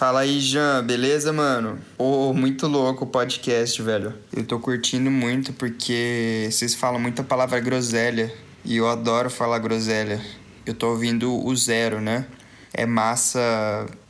[0.00, 1.78] Fala aí, Jean, beleza, mano?
[1.98, 4.14] Ô, oh, muito louco o podcast, velho.
[4.34, 8.32] Eu tô curtindo muito porque vocês falam muita palavra groselha
[8.64, 10.18] e eu adoro falar groselha.
[10.64, 12.24] Eu tô ouvindo o zero, né?
[12.72, 13.40] É massa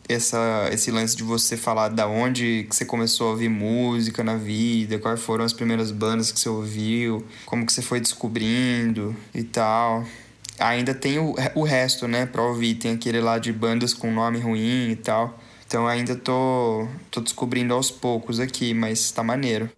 [0.08, 4.36] essa, esse lance de você falar da onde que você começou a ouvir música na
[4.36, 9.42] vida, quais foram as primeiras bandas que você ouviu, como que você foi descobrindo e
[9.42, 10.04] tal.
[10.56, 12.76] Ainda tem o, o resto, né, pra ouvir.
[12.76, 15.36] Tem aquele lá de bandas com nome ruim e tal.
[15.70, 19.70] Então ainda tô, tô descobrindo aos poucos aqui, mas tá maneiro.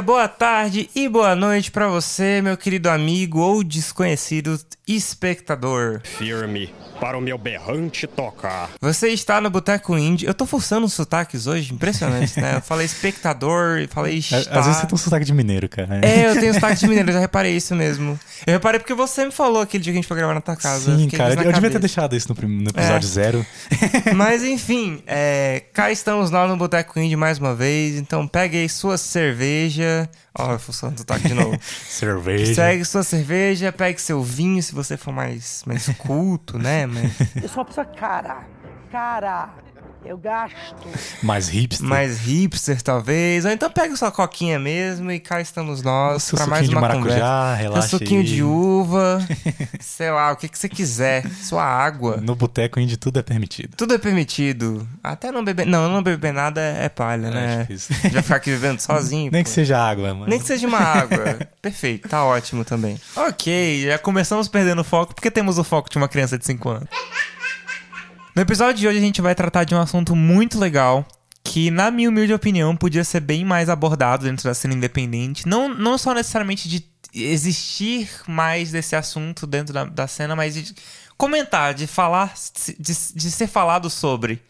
[0.00, 4.58] Boa tarde e boa noite para você, meu querido amigo ou desconhecido
[4.96, 6.00] espectador.
[6.04, 8.68] Firme para o meu berrante tocar.
[8.80, 10.26] Você está no Boteco Indie.
[10.26, 12.56] Eu tô forçando os sotaques hoje, impressionante, né?
[12.56, 14.36] Eu falei espectador, falei está.
[14.60, 16.00] Às vezes você tem um sotaque de mineiro, cara.
[16.04, 18.20] É, eu tenho sotaque de mineiro, eu já reparei isso mesmo.
[18.46, 20.56] Eu reparei porque você me falou aquele dia que a gente foi gravar na tua
[20.56, 20.96] casa.
[20.96, 21.54] Sim, cara, eu cabeça.
[21.54, 23.10] devia ter deixado isso no, no episódio é.
[23.10, 23.46] zero.
[24.14, 28.68] Mas enfim, é, cá estamos lá no Boteco Indie mais uma vez, então pegue aí
[28.68, 30.08] sua cerveja,
[30.38, 31.58] Ó, oh, funcionando o sotaque de novo.
[31.62, 32.54] cerveja.
[32.54, 36.86] Segue sua cerveja, pegue seu vinho se você for mais, mais culto, né?
[36.86, 37.12] Mas...
[37.42, 38.46] Eu sou uma pessoa cara.
[38.90, 39.50] Cara.
[40.04, 40.56] Eu gasto.
[41.22, 41.86] Mais hipster.
[41.86, 43.44] Mais hipster, talvez.
[43.44, 47.54] Ou então pega sua coquinha mesmo e cá estamos nós para mais uma maracujá, conversa.
[47.54, 48.26] Relaxa Seu suquinho aí.
[48.26, 49.18] de uva,
[49.78, 51.28] sei lá, o que, que você quiser.
[51.30, 52.16] Sua água.
[52.16, 53.76] No boteco indie tudo é permitido.
[53.76, 54.88] Tudo é permitido.
[55.04, 55.66] Até não beber...
[55.66, 57.58] Não, não beber nada é palha, é né?
[57.60, 57.94] Difícil.
[58.10, 59.30] Já ficar aqui vivendo sozinho.
[59.30, 59.48] Nem pô.
[59.48, 60.26] que seja água, mano.
[60.28, 61.38] Nem que seja uma água.
[61.60, 62.98] Perfeito, tá ótimo também.
[63.14, 66.68] Ok, já começamos perdendo o foco porque temos o foco de uma criança de 5
[66.70, 66.88] anos.
[68.40, 71.06] No episódio de hoje a gente vai tratar de um assunto muito legal
[71.44, 75.46] que, na minha humilde opinião, podia ser bem mais abordado dentro da cena independente.
[75.46, 76.82] Não, não só necessariamente de
[77.14, 80.74] existir mais desse assunto dentro da, da cena, mas de
[81.18, 82.32] comentar, de falar,
[82.78, 84.40] de, de ser falado sobre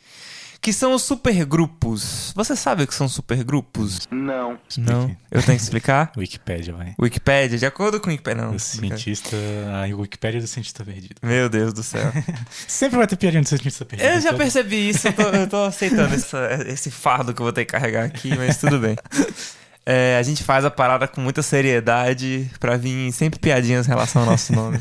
[0.60, 2.32] que são os supergrupos.
[2.36, 4.06] Você sabe o que são supergrupos?
[4.10, 4.58] Não.
[4.76, 5.16] Não?
[5.30, 6.12] Eu tenho que explicar?
[6.16, 6.94] Wikipédia, vai.
[7.00, 8.54] Wikipédia, de acordo com o Wikipédia, não.
[8.54, 9.36] O cientista...
[9.72, 11.16] A Wikipédia é do cientista perdido.
[11.22, 12.12] Meu Deus do céu.
[12.68, 14.08] Sempre vai ter piadinha do cientista perdido.
[14.08, 17.52] Eu já percebi isso, eu tô, eu tô aceitando essa, esse fardo que eu vou
[17.52, 18.96] ter que carregar aqui, mas tudo bem.
[19.86, 24.22] É, a gente faz a parada com muita seriedade pra vir sempre piadinhas em relação
[24.22, 24.78] ao nosso nome.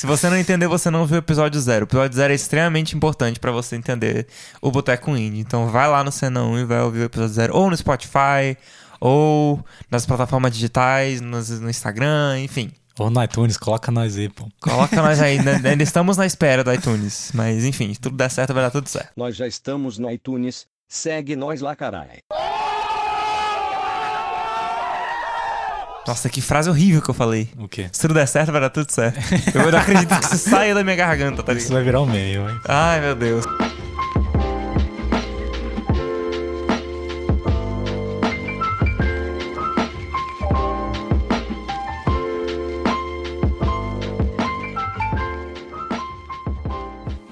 [0.00, 1.84] Se você não entendeu, você não viu o episódio zero.
[1.84, 4.26] O episódio zero é extremamente importante para você entender
[4.58, 5.40] o Boteco Indie.
[5.40, 7.54] Então vai lá no Cena 1 e vai ouvir o episódio zero.
[7.54, 8.56] Ou no Spotify,
[8.98, 11.38] ou nas plataformas digitais, no,
[11.68, 12.72] Instagram, enfim.
[12.98, 14.48] Ou no iTunes, coloca nós aí, pô.
[14.62, 15.36] Coloca nós aí,
[15.68, 17.30] ainda estamos na espera do iTunes.
[17.34, 19.12] Mas enfim, se tudo der certo, vai dar tudo certo.
[19.14, 22.22] Nós já estamos no iTunes, segue nós lá, caralho.
[26.10, 27.48] Nossa, que frase horrível que eu falei.
[27.56, 27.88] O quê?
[27.92, 29.16] Se tudo der certo, vai dar tudo certo.
[29.54, 31.62] Eu não acredito que isso saia da minha garganta, tá ligado?
[31.62, 32.60] Isso vai virar um meio, hein?
[32.66, 33.44] Ai, meu Deus.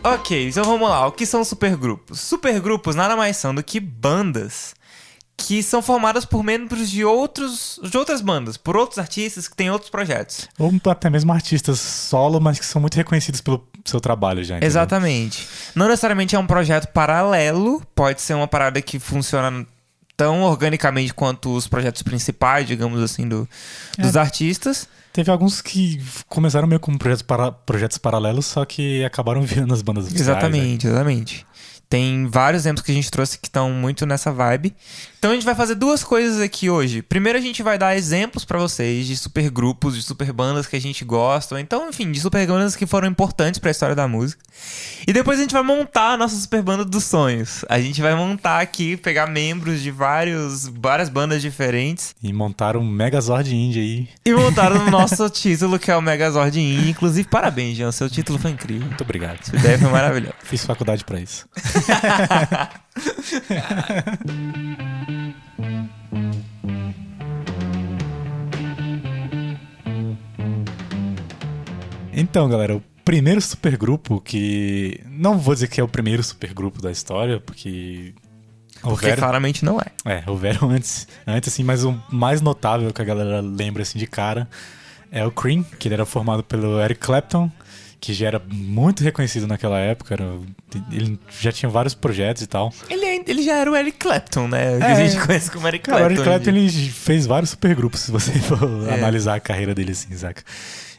[0.05, 1.05] Ok, então vamos lá.
[1.05, 2.21] O que são supergrupos?
[2.21, 4.78] Supergrupos nada mais são do que bandas
[5.41, 9.71] que são formadas por membros de outros de outras bandas, por outros artistas que têm
[9.71, 10.49] outros projetos.
[10.59, 14.56] Ou até mesmo artistas solo, mas que são muito reconhecidos pelo seu trabalho já.
[14.56, 14.66] Entendeu?
[14.66, 15.48] Exatamente.
[15.75, 19.65] Não necessariamente é um projeto paralelo, pode ser uma parada que funciona
[20.16, 23.48] tão organicamente quanto os projetos principais, digamos assim, do,
[23.97, 24.19] dos é.
[24.19, 24.88] artistas.
[25.12, 29.82] Teve alguns que começaram meio como projetos, para, projetos paralelos, só que acabaram virando as
[29.82, 30.28] bandas oficiais.
[30.28, 30.93] Exatamente, né?
[30.93, 31.47] exatamente.
[31.88, 34.77] Tem vários exemplos que a gente trouxe que estão muito nessa vibe.
[35.18, 37.03] Então a gente vai fazer duas coisas aqui hoje.
[37.03, 41.04] Primeiro a gente vai dar exemplos para vocês de supergrupos, de superbandas que a gente
[41.04, 44.41] gosta, então, enfim, de superbandas que foram importantes para a história da música.
[45.06, 47.65] E depois a gente vai montar a nossa superbanda dos sonhos.
[47.68, 52.84] A gente vai montar aqui, pegar membros de vários, várias bandas diferentes e montar um
[52.84, 54.09] Megazord Indie aí.
[54.24, 56.91] E montar o nosso título que é o Megazord Indie.
[56.91, 58.86] Inclusive, parabéns, Jean, seu título foi incrível.
[58.86, 59.44] Muito obrigado.
[59.44, 60.34] Sua ideia foi maravilhosa.
[60.44, 61.44] Fiz faculdade para isso.
[72.20, 75.00] Então, galera, o primeiro supergrupo que.
[75.10, 78.15] Não vou dizer que é o primeiro supergrupo da história, porque.
[78.80, 79.86] Porque Vero- claramente não é.
[80.18, 84.06] É, houveram antes, antes assim, mas o mais notável que a galera lembra assim de
[84.06, 84.48] cara
[85.10, 87.50] é o Cream, que ele era formado pelo Eric Clapton,
[87.98, 90.38] que já era muito reconhecido naquela época, era-
[90.92, 92.72] ele já tinha vários projetos e tal.
[92.88, 94.78] Ele, é- ele já era o Eric Clapton, né?
[94.78, 95.09] Que a É.
[95.09, 96.14] gente conhece como Eric Cara, o Clapton.
[96.14, 98.94] Eric Clapton ele fez vários supergrupos, se você for É.
[98.94, 100.42] analisar a carreira dele assim, saca?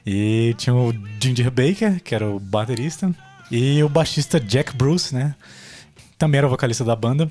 [0.05, 3.13] E tinha o Ginger Baker, que era o baterista,
[3.51, 5.35] e o baixista Jack Bruce, né?
[6.17, 7.29] Também era o vocalista da banda.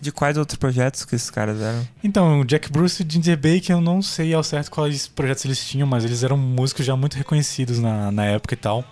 [0.00, 1.86] De quais outros projetos que esses caras eram?
[2.02, 5.44] Então, o Jack Bruce e o Ginger Baker, eu não sei ao certo quais projetos
[5.44, 8.82] eles tinham, mas eles eram músicos já muito reconhecidos na, na época e tal.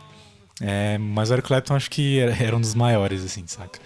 [0.61, 3.79] É, mas o Eric Clapton acho que era, era um dos maiores, assim, saca?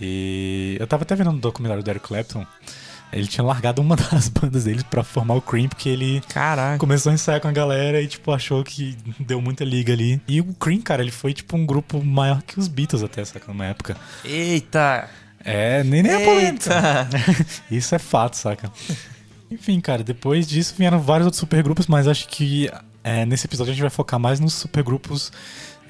[0.00, 2.46] E eu tava até vendo um documentário do Eric Clapton.
[3.12, 6.78] Ele tinha largado uma das bandas dele pra formar o Cream, porque ele Caraca.
[6.78, 10.20] começou a ensaiar com a galera e, tipo, achou que deu muita liga ali.
[10.28, 13.46] E o Cream, cara, ele foi, tipo, um grupo maior que os Beatles até, saca?
[13.48, 13.96] Numa época.
[14.24, 15.08] Eita!
[15.44, 16.74] É, nem, nem é polêmica.
[16.74, 17.08] Eita!
[17.70, 18.70] Isso é fato, saca?
[19.50, 22.70] Enfim, cara, depois disso vieram vários outros supergrupos, mas acho que
[23.02, 25.32] é, nesse episódio a gente vai focar mais nos supergrupos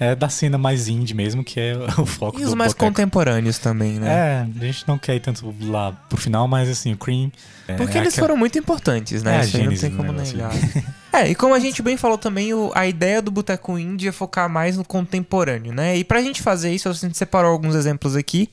[0.00, 2.86] é, da cena mais indie mesmo, que é o foco E os mais Boteco.
[2.90, 4.08] contemporâneos também, né?
[4.08, 7.30] É, a gente não quer ir tanto lá pro final, mas assim, o Cream...
[7.68, 9.36] é, Porque é eles aquela- foram muito importantes, É né?
[9.40, 10.50] a Isso aí não tem como negar.
[11.12, 14.12] é, e como a gente bem falou também, o- a ideia do Boteco Indie é
[14.12, 15.96] focar mais no contemporâneo, né?
[15.98, 18.48] E pra gente fazer isso, a gente separou alguns exemplos aqui.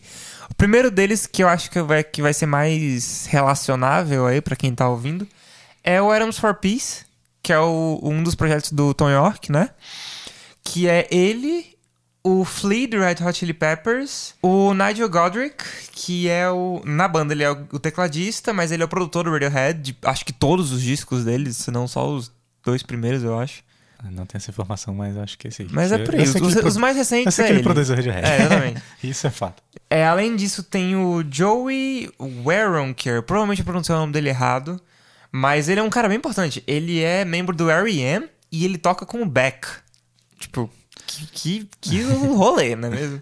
[0.51, 4.55] O primeiro deles, que eu acho que vai, que vai ser mais relacionável aí pra
[4.55, 5.25] quem tá ouvindo,
[5.83, 7.05] é o Adams for Peace,
[7.41, 9.69] que é o- um dos projetos do Tom York, né?
[10.69, 11.65] Que é ele,
[12.23, 15.55] o Flea do Red Hot Chili Peppers, o Nigel Godrich,
[15.93, 16.81] que é o.
[16.85, 20.25] Na banda ele é o, tecladista, mas ele é o produtor do Radiohead, de, acho
[20.25, 22.31] que todos os discos deles, se não só os
[22.63, 23.65] dois primeiros, eu acho.
[24.03, 25.67] Não tenho essa informação, mas acho que é esse aí.
[25.71, 26.37] Mas é Eu- por eu isso.
[26.45, 27.63] Os, pro- os mais Eu recentes sei é que ele ele.
[27.63, 28.27] produz o Radiohead.
[28.27, 28.83] É, exatamente.
[29.03, 29.63] Isso é fato.
[29.89, 32.11] É, além disso, tem o Joey
[32.43, 33.23] Waronker.
[33.23, 34.79] Provavelmente eu pronunciei o nome dele errado.
[35.31, 36.63] Mas ele é um cara bem importante.
[36.67, 38.27] Ele é membro do R.E.M.
[38.51, 39.65] e ele toca com o Beck.
[40.39, 40.69] Tipo,
[41.05, 42.01] que, que, que
[42.35, 43.21] rolê, não é mesmo?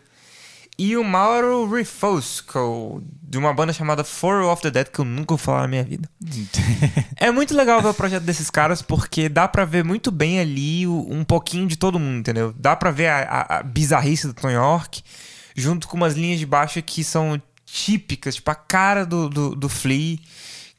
[0.77, 5.29] E o Mauro Rifosco, de uma banda chamada Four of the Dead, que eu nunca
[5.29, 6.09] vou falar na minha vida.
[7.17, 10.85] É muito legal ver o projeto desses caras, porque dá pra ver muito bem ali
[10.85, 12.53] um pouquinho de todo mundo, entendeu?
[12.59, 15.01] Dá pra ver a, a- a bizarrice do Tom York,
[15.55, 19.69] junto com umas linhas de baixo que são típicas, tipo a cara do, do, do
[19.69, 20.17] Flea,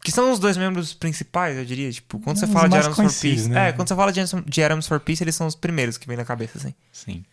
[0.07, 1.91] que são os dois membros principais, eu diria.
[1.93, 3.49] Tipo, quando você Os fala de Adams for Peace.
[3.49, 3.69] né?
[3.69, 6.17] É, quando você fala de, de Adams for Peace, eles são os primeiros que vem
[6.17, 6.73] na cabeça, assim.
[6.93, 7.25] Sim.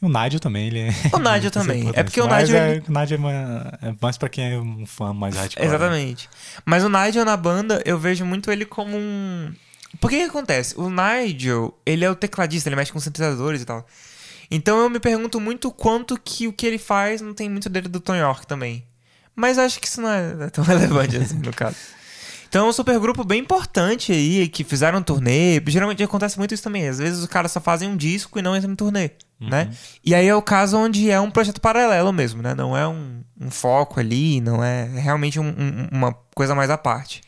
[0.00, 0.90] E o Nigel também, ele é.
[1.12, 1.90] O Nigel também.
[1.92, 3.36] É porque o Mas Nigel, é- ele- o Nigel é, mais,
[3.82, 5.60] é mais pra quem é um fã mais hardcore.
[5.62, 5.66] né?
[5.68, 6.28] Exatamente.
[6.64, 9.52] Mas o Nigel na banda, eu vejo muito ele como um.
[10.00, 10.74] Por que que acontece?
[10.78, 13.86] O Nigel, ele é o tecladista, ele mexe com sintetizadores e tal.
[14.50, 17.88] Então eu me pergunto muito quanto que o que ele faz não tem muito dele
[17.88, 18.84] do Tom York também.
[19.36, 21.74] Mas acho que isso não é tão relevante assim, no caso.
[22.54, 25.60] Então é um supergrupo bem importante aí, que fizeram um turnê.
[25.66, 26.86] Geralmente acontece muito isso também.
[26.86, 29.10] Às vezes os caras só fazem um disco e não entram em turnê,
[29.40, 29.70] né?
[30.04, 32.54] E aí é o caso onde é um projeto paralelo mesmo, né?
[32.54, 36.70] Não é um, um foco ali, não é é realmente um- um- uma coisa mais
[36.70, 37.22] à parte.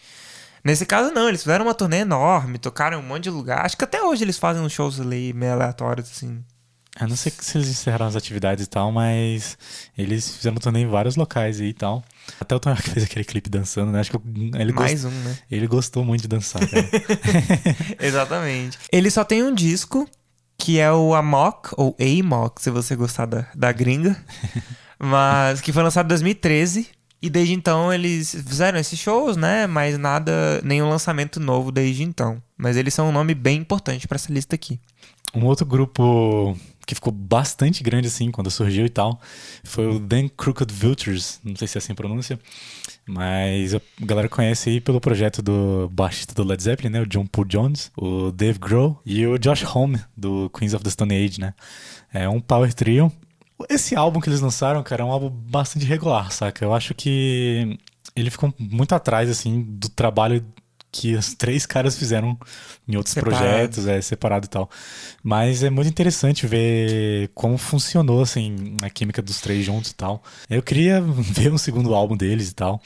[0.65, 3.67] Nesse caso, não, eles fizeram uma turnê enorme, tocaram em um monte de lugar.
[3.67, 6.45] Acho que até hoje eles fazem uns shows ali meio aleatórios, assim.
[6.99, 9.59] Eu não sei se eles encerraram as atividades e tal, mas
[9.97, 12.03] eles fizeram turnê em vários locais aí e tal.
[12.41, 14.01] Até o Tom York fez aquele clipe dançando, né?
[14.01, 14.19] Acho que
[14.59, 15.15] ele, Mais gost...
[15.15, 15.39] um, né?
[15.51, 16.63] ele gostou muito de dançar.
[18.01, 18.79] Exatamente.
[18.91, 20.09] Ele só tem um disco,
[20.57, 24.17] que é o Amok, ou Amok, se você gostar da, da gringa.
[24.99, 26.89] Mas que foi lançado em 2013.
[27.21, 29.67] E desde então eles fizeram esses shows, né?
[29.67, 32.43] Mas nada, nenhum lançamento novo desde então.
[32.57, 34.79] Mas eles são um nome bem importante pra essa lista aqui.
[35.35, 36.57] Um outro grupo
[36.87, 39.21] que ficou bastante grande assim quando surgiu e tal
[39.65, 42.39] foi o Then Crooked Vultures, não sei se é assim a pronúncia,
[43.07, 47.27] mas a galera conhece aí pelo projeto do baixista do Led Zeppelin, né, o John
[47.27, 51.41] Paul Jones, o Dave Grohl e o Josh Homme do Queens of the Stone Age,
[51.41, 51.55] né?
[52.13, 53.13] É um power trio.
[53.69, 56.65] Esse álbum que eles lançaram, cara, é um álbum bastante regular, saca?
[56.65, 57.79] Eu acho que
[58.15, 60.45] ele ficou muito atrás assim do trabalho
[60.93, 62.39] que os três caras fizeram
[62.89, 63.39] em outros Separados.
[63.47, 64.71] projetos, é separado e tal.
[65.23, 70.23] Mas é muito interessante ver como funcionou assim a química dos três juntos e tal.
[70.49, 72.81] Eu queria ver um segundo álbum deles e tal,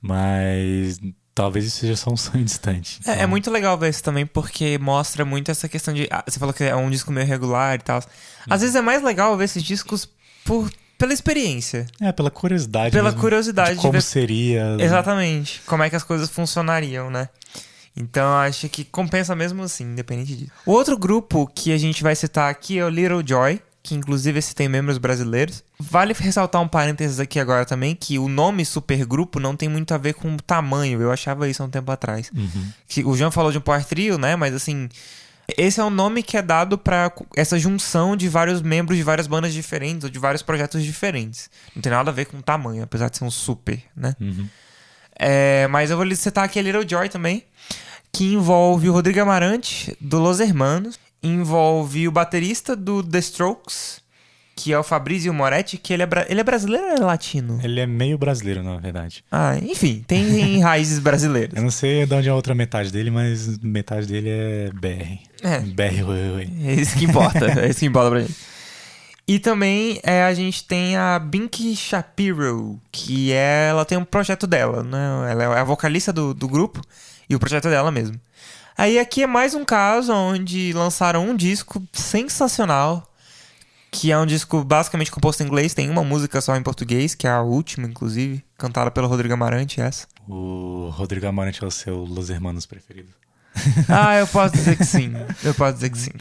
[0.00, 1.00] mas
[1.34, 3.00] talvez isso seja só um sonho distante.
[3.06, 6.08] É, é Então, muito legal ver isso também, porque mostra muito essa questão de.
[6.10, 8.02] ah, você falou que é um disco meio regular e tal.
[8.48, 10.08] Às vezes é mais legal ver esses discos
[10.44, 11.86] por, pela experiência.
[12.00, 12.90] É, pela curiosidade.
[12.90, 14.76] Pela mesmo, curiosidade de de como ver- seria.
[14.80, 15.62] Exatamente.
[15.64, 17.28] Como é que as coisas funcionariam, né?
[17.96, 20.52] Então eu acho que compensa mesmo assim, independente disso.
[20.66, 24.38] O outro grupo que a gente vai citar aqui é o Little Joy, que inclusive
[24.38, 25.64] esse tem membros brasileiros.
[25.80, 29.98] Vale ressaltar um parênteses aqui agora também, que o nome supergrupo não tem muito a
[29.98, 31.00] ver com o tamanho.
[31.00, 32.30] Eu achava isso há um tempo atrás.
[32.86, 34.36] Que o João falou de um power trio, né?
[34.36, 34.88] Mas assim,
[35.56, 39.26] esse é um nome que é dado pra essa junção de vários membros de várias
[39.26, 41.48] bandas diferentes ou de vários projetos diferentes.
[41.74, 44.14] Não tem nada a ver com o tamanho, apesar de ser um super, né?
[45.18, 47.44] É, mas eu vou citar aqui a Little Joy também,
[48.12, 54.00] que envolve o Rodrigo Amarante, do Los Hermanos, envolve o baterista do The Strokes,
[54.58, 57.60] que é o Fabrizio Moretti, que ele é, ele é brasileiro ou é latino?
[57.62, 59.24] Ele é meio brasileiro, na verdade.
[59.30, 61.54] Ah, enfim, tem raízes brasileiras.
[61.56, 65.20] Eu não sei de onde é a outra metade dele, mas metade dele é BR.
[65.44, 65.60] É.
[65.60, 66.50] BR, oi.
[66.64, 68.34] É isso que importa, é isso que importa pra gente.
[69.28, 74.44] E também é, a gente tem a Binky Shapiro, que é, ela tem um projeto
[74.44, 75.30] dela, né?
[75.30, 76.82] Ela é a vocalista do, do grupo
[77.30, 78.18] e o projeto é dela mesmo.
[78.76, 83.08] Aí aqui é mais um caso onde lançaram um disco sensacional,
[83.90, 87.26] que é um disco basicamente composto em inglês, tem uma música só em português, que
[87.26, 90.06] é a última, inclusive, cantada pelo Rodrigo Amarante, essa.
[90.28, 93.12] O Rodrigo Amarante é o seu Los Hermanos preferido.
[93.88, 95.12] Ah, eu posso dizer que sim.
[95.42, 96.12] Eu posso dizer que sim.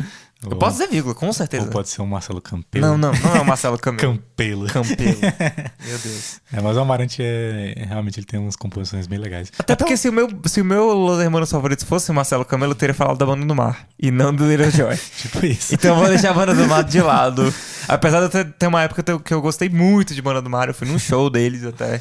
[0.44, 1.65] Eu Ou- posso dizer vírgula, com certeza.
[1.65, 2.86] Ou pode ser o Marcelo Campelo.
[2.86, 4.13] Não, não, não é o Marcelo Camelo.
[4.20, 4.67] Campelo.
[4.67, 5.17] Campelo.
[5.84, 6.39] Meu Deus.
[6.53, 7.86] É, mas o Amarante é.
[7.88, 9.51] Realmente ele tem umas composições bem legais.
[9.58, 12.74] Até porque se o meu, se o meu Los Hermanos favoritos fosse o Marcelo Camelo,
[12.74, 13.88] eu teria falado da Banda do Mar.
[14.00, 14.96] E não do Little Joy.
[15.17, 15.74] Tipo isso.
[15.74, 17.51] Então eu vou deixar a Banda do Mar de lado.
[17.88, 20.41] Apesar de eu ter, ter uma época que eu- que eu gostei muito de Banda
[20.41, 22.00] do Mar, eu fui num show deles até.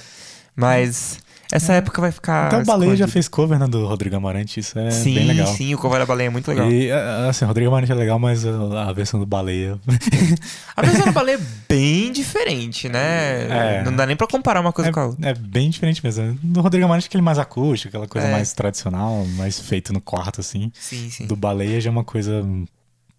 [0.54, 1.18] Mas
[1.52, 2.46] essa época vai ficar.
[2.46, 5.46] Até o Baleia já fez cover né, do Rodrigo Amarante, isso é sim, bem legal.
[5.48, 6.70] sim, o cover da baleia é muito legal.
[6.70, 9.78] E, a- assim, o Rodrigo Amarante é legal, mas a, versão do Baleia.
[10.76, 13.78] A versão da baleia é bem diferente, né?
[13.78, 13.82] É.
[13.84, 15.26] Não dá nem pra comparar uma coisa com a outra.
[15.28, 16.38] é, é bem diferente mesmo.
[16.42, 18.32] Do Rodrigo Amarante, aquele mais acústico, aquela coisa É.
[18.32, 20.70] mais tradicional, mais feito no quarto, assim.
[20.78, 21.26] Sim, sim.
[21.26, 22.44] Do Baleia já é uma coisa,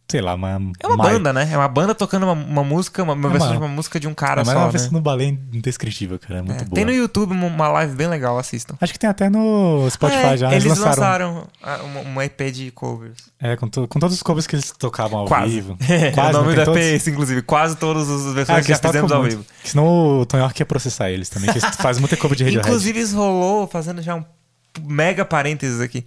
[0.09, 0.49] sei lá, uma.
[0.79, 1.49] É uma mais- banda, né?
[1.51, 3.99] É uma banda tocando uma, uma música, uma, uma É versão uma- de uma música
[3.99, 4.71] de um cara É, mas só, é uma né?
[4.71, 6.39] versão do Baleia indescritível, cara.
[6.39, 6.75] É muito É, boa.
[6.75, 8.75] Tem no YouTube uma- live bem legal, assistam.
[8.79, 10.51] Acho que tem até no Spotify Ah, é, já.
[10.51, 11.47] Eles, Eles, lançaram.
[11.63, 13.17] lançaram uma, uma EP de covers.
[13.39, 15.49] É, com, to- com todos os covers que eles tocavam ao Quase.
[15.53, 15.77] vivo.
[15.81, 17.41] o nome do EP é esse, inclusive.
[17.41, 19.31] Quase todas as versões Ah, que eles fizemos ao muito.
[19.37, 19.45] vivo.
[19.63, 22.67] Senão o Tony Hawk ia processar eles também, que eles fazem muita cover de Radiohead.
[22.67, 24.23] Inclusive, isso rolou, fazendo já um
[24.85, 26.05] mega parênteses aqui.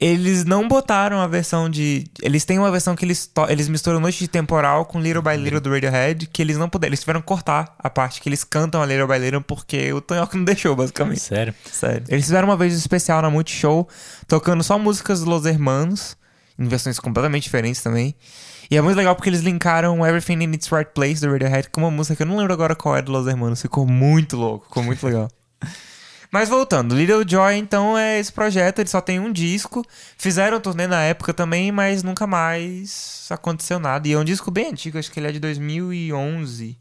[0.00, 2.04] eles não botaram a versão de.
[2.20, 5.60] Eles têm uma versão que eles, eles misturam Noite de Temporal com Little by Little
[5.60, 6.90] do Radiohead, que eles não puderam.
[6.90, 10.00] Eles tiveram que cortar a parte que eles cantam a Little by Little porque o
[10.00, 11.20] Tony Hawk não deixou, basicamente.
[11.20, 11.54] Sério.
[11.70, 12.04] Sério.
[12.08, 13.88] Eles fizeram uma vez um especial na Multishow,
[14.26, 16.16] tocando só músicas dos Los Hermanos,
[16.58, 18.14] em versões completamente diferentes também.
[18.70, 21.82] E é muito legal porque eles linkaram Everything in Its Right Place do Radiohead com
[21.82, 23.60] uma música que eu não lembro agora qual é do Los Hermanos.
[23.60, 25.28] Ficou muito louco, ficou muito legal.
[26.34, 29.86] Mas voltando, Little Joy então é esse projeto, ele só tem um disco.
[30.18, 34.08] Fizeram turnê na época também, mas nunca mais aconteceu nada.
[34.08, 36.76] E é um disco bem antigo, acho que ele é de 2011.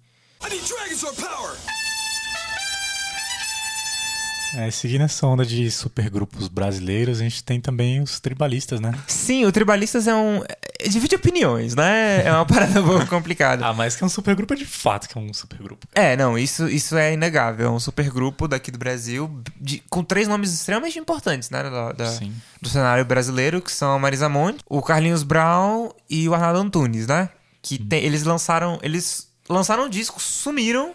[4.55, 8.93] É, seguindo essa onda de supergrupos brasileiros, a gente tem também os tribalistas, né?
[9.07, 10.43] Sim, o Tribalistas é um.
[10.47, 12.25] é- Divide opiniões, né?
[12.25, 13.63] É uma parada um pouco complicada.
[13.65, 15.87] Ah, mas que é um supergrupo é de fato que é um supergrupo.
[15.95, 17.67] É, não, isso, isso é inegável.
[17.67, 21.63] É um supergrupo daqui do Brasil, de- com três nomes extremamente importantes, né?
[21.63, 22.33] Da, da- Sim.
[22.61, 27.07] do cenário brasileiro, que são a Marisa Monte, o Carlinhos Brown e o Arnaldo Antunes,
[27.07, 27.29] né?
[27.61, 28.77] Que tem- eles lançaram.
[28.83, 30.93] Eles lançaram um disco, sumiram.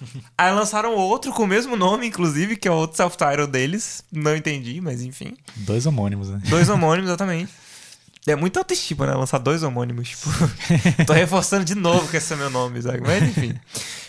[0.36, 4.04] Aí lançaram outro com o mesmo nome, inclusive, que é o outro self-title deles.
[4.10, 5.36] Não entendi, mas enfim.
[5.56, 6.40] Dois homônimos, né?
[6.48, 7.52] Dois homônimos, exatamente.
[8.26, 9.14] É muito autoestima, né?
[9.14, 10.08] Lançar dois homônimos.
[10.08, 10.30] Tipo,
[11.06, 13.02] tô reforçando de novo que esse é meu nome, sabe?
[13.02, 13.54] Mas enfim.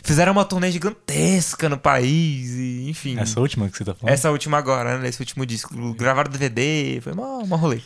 [0.03, 3.19] Fizeram uma turnê gigantesca no país, e enfim.
[3.19, 4.13] Essa última que você tá falando?
[4.13, 5.09] Essa última agora, né?
[5.09, 5.93] Esse último disco.
[5.95, 7.81] Gravaram DVD, foi uma, uma rolê.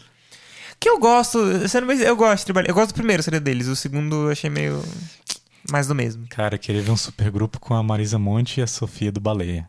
[0.79, 2.69] Que eu gosto, sendo eu gosto de trabalhar.
[2.69, 4.83] Eu gosto do primeiro CD deles, o segundo eu achei meio.
[5.71, 6.25] Mais do mesmo.
[6.29, 9.67] Cara, eu queria ver um supergrupo com a Marisa Monte e a Sofia do Baleia.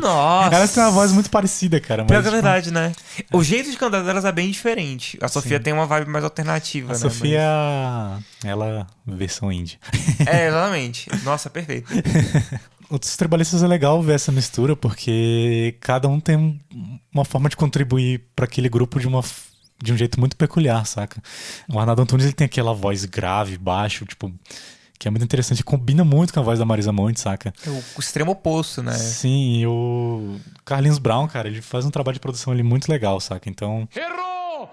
[0.00, 0.54] Nossa!
[0.56, 2.02] Elas têm uma voz muito parecida, cara.
[2.02, 2.92] Mas, Pior que é tipo, verdade, né?
[3.32, 5.18] O jeito de cantar delas é bem diferente.
[5.20, 6.98] A Sofia tem uma vibe mais alternativa, A né?
[6.98, 7.40] Sofia,
[8.44, 9.78] ela, versão indie.
[10.18, 11.08] Mas- É, exatamente.
[11.24, 11.90] Nossa, perfeito.
[12.90, 16.58] Os tribalistas é legal ver essa mistura, porque cada um tem um-
[17.12, 19.22] uma forma de contribuir para aquele grupo de uma
[19.82, 21.20] de um jeito muito peculiar, saca?
[21.68, 24.32] O Arnaldo Antunes ele tem aquela voz grave, baixo, tipo,
[25.02, 27.52] que é muito interessante, combina muito com a voz da Marisa Monte, saca?
[27.66, 28.92] É o, extremo oposto, né?
[28.92, 33.18] Sim, e o Carlinhos Brown, cara, ele faz um trabalho de produção ali muito legal,
[33.18, 33.50] saca?
[33.50, 33.88] Então,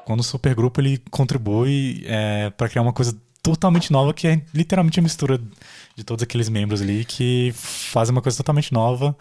[0.06, 5.00] quando o supergrupo ele contribui é, para criar uma coisa totalmente nova, que é literalmente
[5.00, 5.42] a mistura
[5.96, 9.18] de todos aqueles membros ali que fazem uma coisa totalmente nova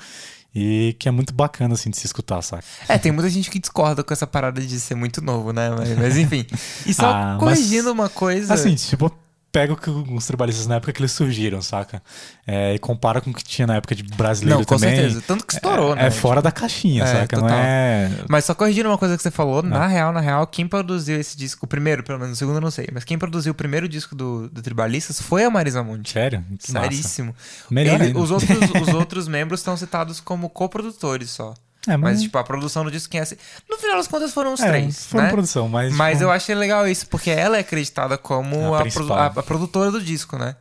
[0.54, 2.64] e que é muito bacana, assim, de se escutar, saca?
[2.86, 5.70] É, tem muita gente que discorda com essa parada de ser muito novo, né?
[5.70, 6.44] Mas, mas enfim.
[6.84, 8.52] E só Ah, mas- corrigindo uma coisa.
[8.52, 9.10] Assim, tipo,
[9.50, 9.76] pega
[10.14, 12.02] os trabalhistas na época que eles surgiram, saca?
[12.46, 14.94] É, e compara com o que tinha na época de brasileiro Não, com também.
[14.96, 15.22] certeza.
[15.26, 16.06] Tanto que estourou, é, né?
[16.06, 17.40] É fora da caixinha, É, saca?
[17.40, 18.10] Não é.
[18.28, 19.86] Mas só corrigindo uma coisa que você falou, na Ah.
[19.86, 22.70] real, na real, quem produziu esse disco, o primeiro, pelo menos, o segundo eu não
[22.70, 26.10] sei, mas quem produziu o primeiro disco do, do Tribalistas foi a Marisa Monte.
[26.12, 26.44] Sério?
[26.58, 26.70] Que.
[26.70, 27.34] Seríssimo.
[27.70, 28.50] Melhor Ele- os, outros,
[28.82, 31.54] os outros membros estão citados como coprodutores só.
[31.88, 33.24] É, Mas, tipo, a produção do disco quem é.
[33.68, 35.06] No final das contas foram os é, três.
[35.06, 35.30] Foram né?
[35.30, 35.94] produção, mas.
[35.94, 39.26] Mas tipo, eu achei legal isso, porque ela é acreditada como A a, produ- a-
[39.26, 40.56] a produtora do disco, né?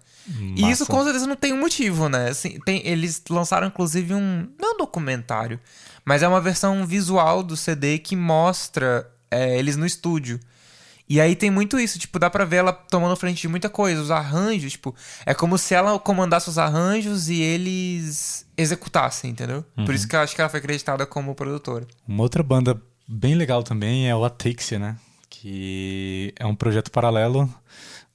[0.55, 0.73] E massa.
[0.73, 2.29] isso com certeza não tem um motivo, né?
[2.29, 4.47] Assim, tem, eles lançaram inclusive um.
[4.59, 5.59] Não um documentário,
[6.03, 10.39] mas é uma versão visual do CD que mostra é, eles no estúdio.
[11.09, 14.01] E aí tem muito isso, tipo, dá pra ver ela tomando frente de muita coisa.
[14.01, 14.93] Os arranjos, tipo,
[15.25, 19.63] é como se ela comandasse os arranjos e eles executassem, entendeu?
[19.85, 21.87] Por isso que eu acho que ela foi acreditada como produtora.
[22.07, 24.97] Uma outra banda bem legal também é o Atixia, né?
[25.29, 27.49] Que é um projeto paralelo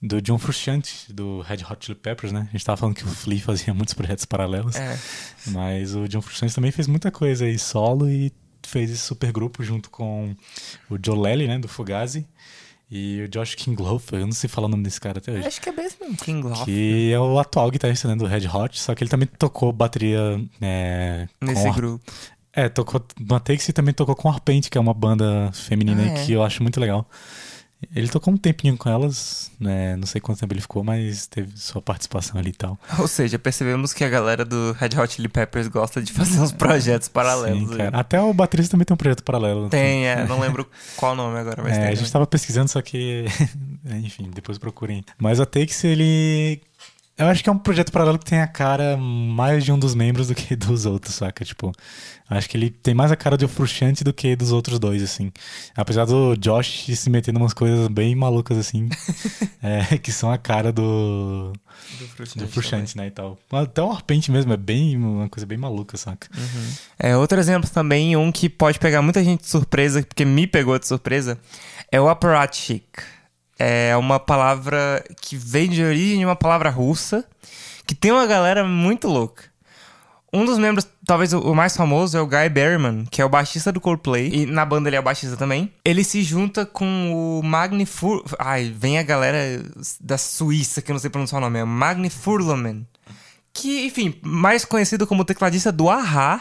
[0.02, 2.48] do John Frusciante, do Red Hot Chili Peppers, né?
[2.48, 4.74] A gente tava falando que o Flea fazia muitos projetos paralelos.
[4.74, 4.98] É.
[5.46, 8.32] Mas o John Frusciante também fez muita coisa aí solo e
[8.66, 10.34] fez esse super grupo junto com
[10.90, 11.58] o Joe Lely, né?
[11.58, 12.26] Do Fugazi.
[12.94, 15.46] E o Josh Kinglofer, eu não sei falar o nome desse cara até hoje.
[15.46, 16.66] Acho que é mesmo King Love.
[16.66, 20.38] Que é o atual guitarrista né, do Red Hot, só que ele também tocou bateria
[20.60, 22.04] né, Nesse grupo.
[22.52, 26.06] É, tocou no Atex e também tocou com Arpente, que é uma banda feminina Ah,
[26.18, 26.26] é?
[26.26, 27.08] que eu acho muito legal.
[27.94, 29.96] Ele tocou um tempinho com elas, né?
[29.96, 32.78] Não sei quanto tempo ele ficou, mas teve sua participação ali e tal.
[32.98, 36.52] Ou seja, percebemos que a galera do Red Hot Chili Peppers gosta de fazer uns
[36.52, 37.70] projetos paralelos.
[37.70, 37.82] Sim.
[37.92, 39.68] Até o baterista também tem um projeto paralelo.
[39.68, 41.88] Tem, é, não lembro qual nome agora, mas É, tem.
[41.88, 43.24] a gente tava pesquisando, só que.
[44.04, 45.04] Enfim, depois procurem.
[45.18, 46.60] Mas o Takes, ele.
[47.18, 49.94] Eu acho que é um projeto paralelo que tem a cara mais de um dos
[49.94, 51.44] membros do que dos outros, saca?
[51.44, 51.70] Tipo,
[52.28, 55.30] acho que ele tem mais a cara de Frusciante do que dos outros dois, assim.
[55.76, 58.88] Apesar do Josh se meter em umas coisas bem malucas, assim,
[59.62, 61.52] é, que são a cara do,
[61.98, 63.38] Do do Frusciante, né, e tal.
[63.52, 66.28] Até o Arpente mesmo, é bem uma coisa bem maluca, saca?
[66.98, 70.78] É, outro exemplo também, um que pode pegar muita gente de surpresa, porque me pegou
[70.78, 71.38] de surpresa,
[71.90, 73.02] é o apparatchik.
[73.58, 77.24] É uma palavra que vem de origem de uma palavra russa,
[77.86, 79.44] que tem uma galera muito louca.
[80.34, 83.70] Um dos membros, talvez o- mais famoso, é o Guy Berryman, que é o baixista
[83.70, 84.30] do Coldplay.
[84.32, 85.70] E na banda ele é o baixista também.
[85.84, 88.24] Ele se junta com o Magni Fur...
[88.38, 89.62] Ai, vem a galera
[90.00, 91.58] da Suíça, que eu não sei pronunciar o nome.
[91.58, 92.86] É Magni Furloman.
[93.52, 96.40] Que, enfim, mais conhecido como tecladista do Ahá.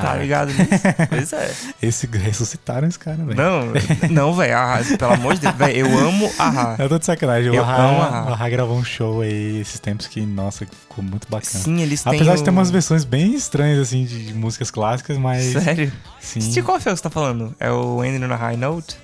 [0.00, 0.68] Tá ligado nisso?
[1.08, 1.50] pois é.
[1.82, 3.34] esse, ressuscitaram esse cara, velho.
[3.36, 3.72] Não,
[4.10, 4.56] não, velho.
[4.56, 5.54] Ahá, pelo amor de Deus.
[5.56, 6.76] Véi, eu amo Ahá.
[6.78, 7.50] Eu tô de sacanagem.
[7.50, 8.46] O Eu Ahá, amo Ahá.
[8.46, 11.62] o gravou um show aí esses tempos que, nossa, ficou muito bacana.
[11.64, 14.70] Sim, eles têm Apesar de ter o- umas versões bem estranhas, assim, de, de músicas
[14.70, 15.44] clássicas, mas.
[15.52, 15.92] Sério?
[16.20, 16.40] Sim.
[16.40, 17.54] De qual que você tá falando?
[17.60, 18.96] É o Ending on a High Note?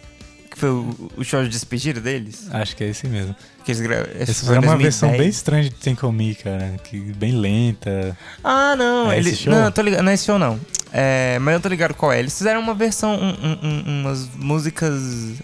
[0.50, 2.48] Que foi o, o show de despedida deles?
[2.50, 3.36] Acho que é esse mesmo.
[3.64, 4.00] Que eles gra...
[4.14, 5.18] esse Eles foi uma versão 2010.
[5.18, 6.74] bem estranha de On Me, cara.
[6.82, 8.16] Que, bem lenta.
[8.42, 9.12] Ah, não.
[9.12, 9.38] É ele...
[9.46, 10.02] Não, tô ligado.
[10.02, 10.58] Não é esse show, não.
[10.92, 12.18] É, mas eu tô ligado qual é.
[12.18, 15.34] Eles fizeram uma versão, um- um- um- umas músicas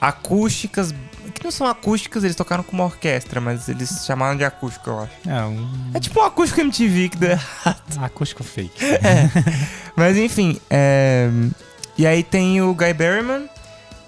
[0.00, 0.94] acústicas.
[1.34, 5.00] Que não são acústicas, eles tocaram com uma orquestra, mas eles chamaram de acústico, eu
[5.00, 5.12] acho.
[5.26, 7.82] É um É tipo um acústico MTV que deu errado.
[8.00, 8.72] acústico fake.
[9.96, 11.28] Mas enfim, é...
[11.98, 13.48] e aí tem o Guy Berryman,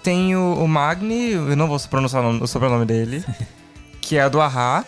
[0.01, 3.23] tem o, o Magni, eu não vou pronunciar o, nome- o sobrenome dele,
[4.01, 4.85] que é do Ahá.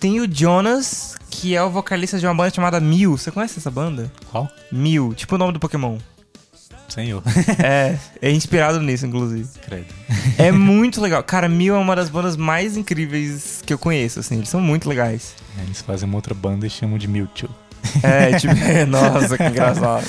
[0.00, 3.18] Tem o Jonas, que é o vocalista de uma banda chamada Mew.
[3.18, 4.12] Você conhece essa banda?
[4.30, 4.48] Qual?
[4.70, 5.98] Mew, tipo o nome do Pokémon.
[6.88, 7.20] Senhor.
[7.58, 9.48] É, é inspirado nisso, inclusive.
[9.60, 9.92] Credo.
[10.38, 11.20] É muito legal.
[11.24, 14.36] Cara, Mew é uma das bandas mais incríveis que eu conheço, assim.
[14.36, 15.34] Eles são muito legais.
[15.58, 17.50] Eles fazem uma outra banda e chamam de Mewtwo.
[18.02, 18.54] É, tipo,
[18.88, 20.04] nossa, que engraçado.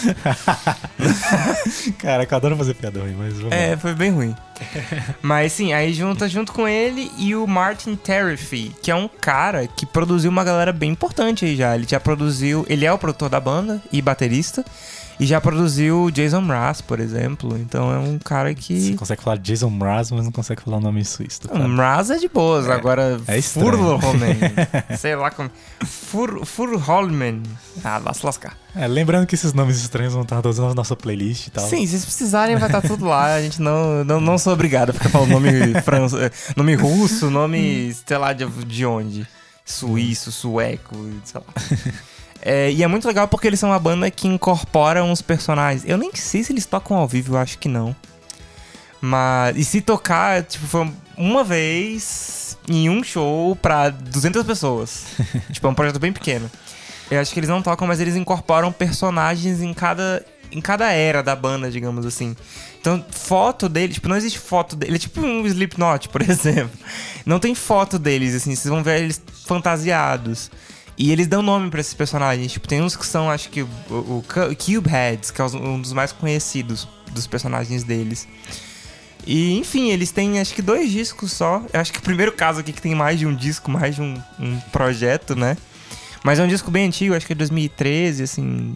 [1.99, 3.77] Cara, eu adoro fazer piada ruim, mas vamos É, lá.
[3.77, 4.35] foi bem ruim.
[5.21, 9.67] Mas sim, aí junta junto com ele e o Martin Terrify, que é um cara
[9.67, 11.75] que produziu uma galera bem importante aí já.
[11.75, 12.65] Ele já produziu.
[12.69, 14.63] Ele é o produtor da banda e baterista.
[15.19, 17.57] E já produziu Jason Mraz, por exemplo.
[17.57, 18.95] Então é um cara Você que.
[18.95, 21.67] consegue falar Jason Mraz, mas não consegue falar o nome suíço Não.
[21.67, 23.21] Mraz é de boas, agora.
[23.27, 23.41] é.
[23.41, 24.37] Furholmen.
[24.97, 25.49] sei lá como.
[25.85, 27.43] Fur, Furholmen.
[27.83, 28.57] Ah, vai se lascar.
[28.75, 31.67] É, lembrando que esses nomes estranhos vão estar todos na nossa playlist e tal.
[31.67, 33.35] Sim, se vocês precisarem, vai estar tudo lá.
[33.35, 35.49] A gente não, não, não sou obrigado a ficar falando nome,
[35.83, 39.27] frança, nome russo, nome, sei lá, de, de onde.
[39.65, 41.93] Suíço, sueco, sei lá.
[42.45, 45.83] É, e é muito legal porque eles são uma banda que incorpora uns personagens.
[45.87, 47.95] Eu nem sei se eles tocam ao vivo, eu acho que não.
[48.99, 49.57] Mas.
[49.57, 55.05] E se tocar, tipo, foi uma vez em um show pra 200 pessoas.
[55.51, 56.51] tipo, é um projeto bem pequeno.
[57.09, 61.23] Eu acho que eles não tocam, mas eles incorporam personagens em cada em cada era
[61.23, 62.35] da banda, digamos assim.
[62.79, 64.91] Então, foto dele, tipo, não existe foto dele.
[64.91, 66.77] Ele é tipo um Slipknot, por exemplo.
[67.25, 70.51] Não tem foto deles, assim, vocês vão ver eles fantasiados.
[70.97, 72.51] E eles dão nome pra esses personagens.
[72.51, 75.91] Tipo, tem uns que são, acho que, o, o Cu- Cubeheads, que é um dos
[75.93, 78.27] mais conhecidos dos personagens deles.
[79.25, 81.63] E, enfim, eles têm acho que dois discos só.
[81.73, 83.95] Eu acho que é o primeiro caso aqui que tem mais de um disco, mais
[83.95, 85.57] de um, um projeto, né?
[86.23, 88.75] Mas é um disco bem antigo, acho que é 2013, assim.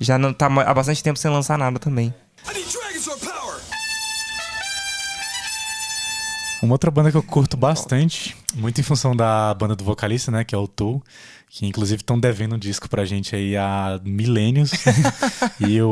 [0.00, 2.14] Já não tá há bastante tempo sem lançar nada também.
[6.62, 10.42] Uma outra banda que eu curto bastante, muito em função da banda do vocalista, né,
[10.44, 11.00] que é o Tool,
[11.50, 14.70] que inclusive estão devendo um disco pra gente aí há milênios.
[15.60, 15.88] e o,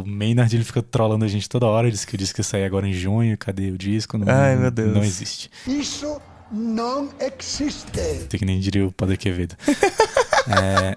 [0.00, 2.64] o Maynard ele fica trollando a gente toda hora, diz que o disco ia sair
[2.64, 4.18] agora em junho, cadê o disco?
[4.18, 4.94] Não, Ai, meu Deus.
[4.94, 5.50] Não existe.
[5.66, 7.84] Isso não existe.
[8.28, 9.54] Tem que nem diria o Padre Quevedo.
[10.50, 10.96] É.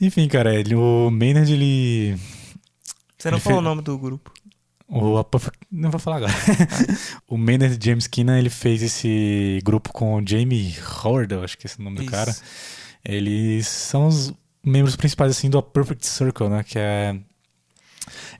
[0.00, 2.16] Enfim, cara, ele, o Maynard, ele
[3.18, 4.32] Você não Ele falou fez- o nome do grupo.
[4.94, 6.32] O a Perfect- Não vou falar agora.
[7.26, 11.66] o Maynard James Keenan, ele fez esse grupo com o Jamie Howard, eu acho que
[11.66, 12.10] esse é o nome do Isso.
[12.10, 12.36] cara.
[13.04, 14.32] Eles são os
[14.64, 16.62] membros principais, assim, do A Perfect Circle, né?
[16.62, 17.16] Que é...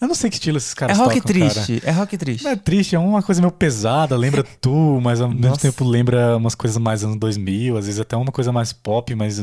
[0.00, 1.50] Eu não sei que estilo esses É caras rock tocam, cara.
[1.54, 2.44] triste, é rock triste.
[2.44, 6.36] Não é triste, é uma coisa meio pesada, lembra tu, mas ao mesmo tempo lembra
[6.36, 9.38] umas coisas mais anos 2000, às vezes até uma coisa mais pop, mas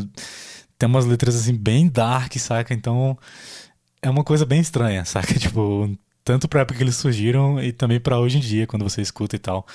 [0.78, 2.74] tem umas letras assim bem dark, saca?
[2.74, 3.18] Então
[4.02, 5.34] é uma coisa bem estranha, saca?
[5.40, 5.90] Tipo,
[6.30, 9.36] tanto pra época que eles surgiram e também pra hoje em dia, quando você escuta
[9.36, 9.66] e tal.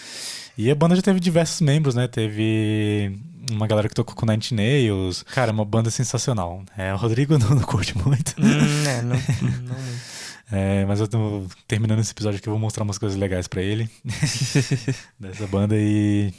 [0.57, 2.07] E a banda já teve diversos membros, né?
[2.07, 3.19] Teve
[3.51, 5.25] uma galera que tocou com Nine Nails.
[5.25, 6.63] Cara, uma banda sensacional.
[6.79, 8.37] É, o Rodrigo não, não curte muito.
[8.39, 10.05] Hum, é, não, não muito.
[10.53, 13.63] É, mas eu tô terminando esse episódio aqui, eu vou mostrar umas coisas legais pra
[13.63, 13.89] ele
[15.19, 16.33] dessa banda e,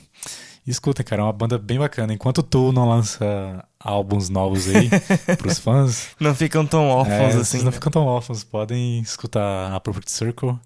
[0.65, 2.13] e escutem, cara, é uma banda bem bacana.
[2.13, 4.89] Enquanto tu não lança álbuns novos aí
[5.38, 7.43] pros fãs, Não ficam tão é, órfãos assim.
[7.43, 10.60] vocês não ficam tão órfãos, podem escutar a Perfect Circle,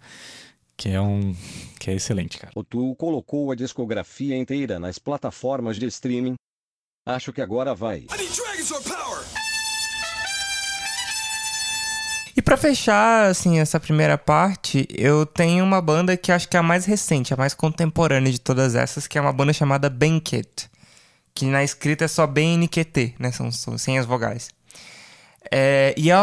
[0.78, 1.36] que é um
[1.78, 2.54] que é excelente, cara.
[2.56, 6.36] O Tu colocou a discografia inteira nas plataformas de streaming.
[7.06, 8.06] Acho que agora vai.
[12.36, 16.60] E pra fechar, assim, essa primeira parte, eu tenho uma banda que acho que é
[16.60, 20.70] a mais recente, a mais contemporânea de todas essas, que é uma banda chamada Banquet.
[21.40, 23.32] Que na escrita é só BNQT, né?
[23.32, 24.50] São, são sem as vogais.
[25.52, 26.16] É, e é,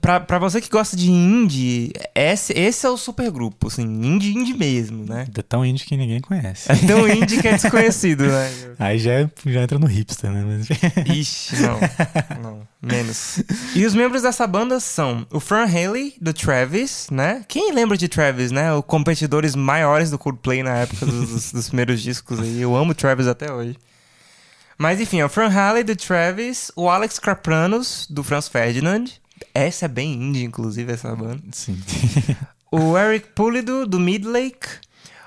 [0.00, 4.54] pra, pra você que gosta de indie, esse, esse é o supergrupo, assim, indie, indie
[4.54, 5.26] mesmo, né?
[5.36, 6.72] É tão indie que ninguém conhece.
[6.72, 8.50] É tão indie que é desconhecido, né?
[8.78, 10.42] Aí já, já entra no hipster, né?
[10.44, 11.78] Mas- Ixi, não.
[12.42, 13.42] Não, menos.
[13.76, 17.44] E os membros dessa banda são o Fran Haley, do Travis, né?
[17.46, 18.72] Quem lembra de Travis, né?
[18.74, 22.60] Os competidores maiores do Coldplay na época dos, dos- dos primeiros discos aí.
[22.62, 23.76] Eu amo Travis até hoje.
[24.78, 29.04] Mas enfim, o Fran Haley, do Travis, o Alex Krapranos, do Franz Ferdinand.
[29.52, 31.42] Essa é bem indie, inclusive, essa banda.
[31.52, 31.80] Sim.
[32.76, 34.66] O Eric Pulido, do Midlake.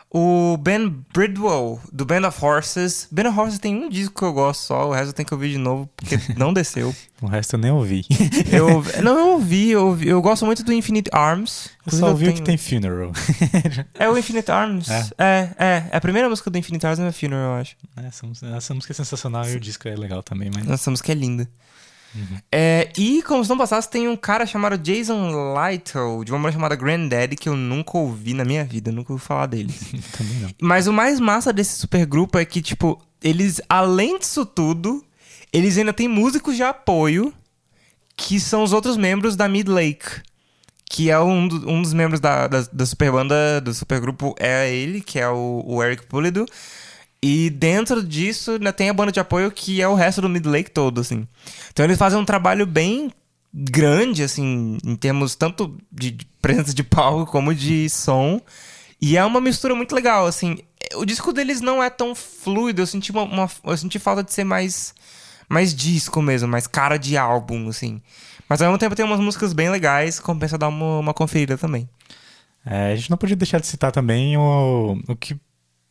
[0.09, 3.09] O Ben Bridwell, do Band of Horses.
[3.11, 5.33] Band of Horses tem um disco que eu gosto só, o resto eu tenho que
[5.33, 6.95] ouvir de novo, porque não desceu.
[7.21, 8.05] o resto eu nem ouvi.
[8.49, 10.07] Eu, não, eu ouvi, eu ouvi.
[10.07, 11.69] Eu gosto muito do Infinite Arms.
[11.85, 13.11] Eu só ouvi que tenho- tem Funeral.
[13.95, 14.89] É o Infinite Arms?
[14.89, 15.09] É.
[15.17, 15.89] É, é.
[15.97, 17.75] A primeira música do Infinite Arms é Funeral, eu acho.
[17.97, 20.69] essa, música- essa música é sensacional e o disco é legal também, mas...
[20.69, 21.49] Essa música é linda.
[22.51, 26.51] É, e, como se não passasse, tem um cara chamado Jason Lytle, de uma banda
[26.53, 29.79] chamada Granddaddy, que eu nunca ouvi na minha vida, nunca ouvi falar deles.
[30.17, 30.49] também não.
[30.61, 35.03] Mas o mais massa desse supergrupo é que, tipo, eles, além disso tudo,
[35.51, 37.33] eles ainda têm músicos de apoio,
[38.15, 40.21] que são os outros membros da Midlake.
[40.89, 45.01] Que é um, do- um dos membros da, da, da superbanda, do supergrupo, é ele,
[45.01, 46.45] que é o, o Eric Pulido.
[47.21, 50.69] E dentro disso ainda tem a banda de apoio que é o resto do Midlake
[50.71, 51.27] todo, assim.
[51.71, 53.11] Então eles fazem um trabalho bem
[53.53, 58.39] grande, assim, em termos tanto de presença de palco como de som.
[59.01, 60.59] E é uma mistura muito legal, assim.
[60.95, 64.31] O disco deles não é tão fluido, eu senti, uma, uma- eu senti falta de
[64.31, 64.93] ser mais,
[65.49, 68.01] mais disco mesmo, mais cara de álbum, assim.
[68.47, 71.89] Mas ao mesmo tempo tem umas músicas bem legais, compensa dar uma, uma conferida também.
[72.65, 75.35] É, a gente não podia deixar de citar também o, o que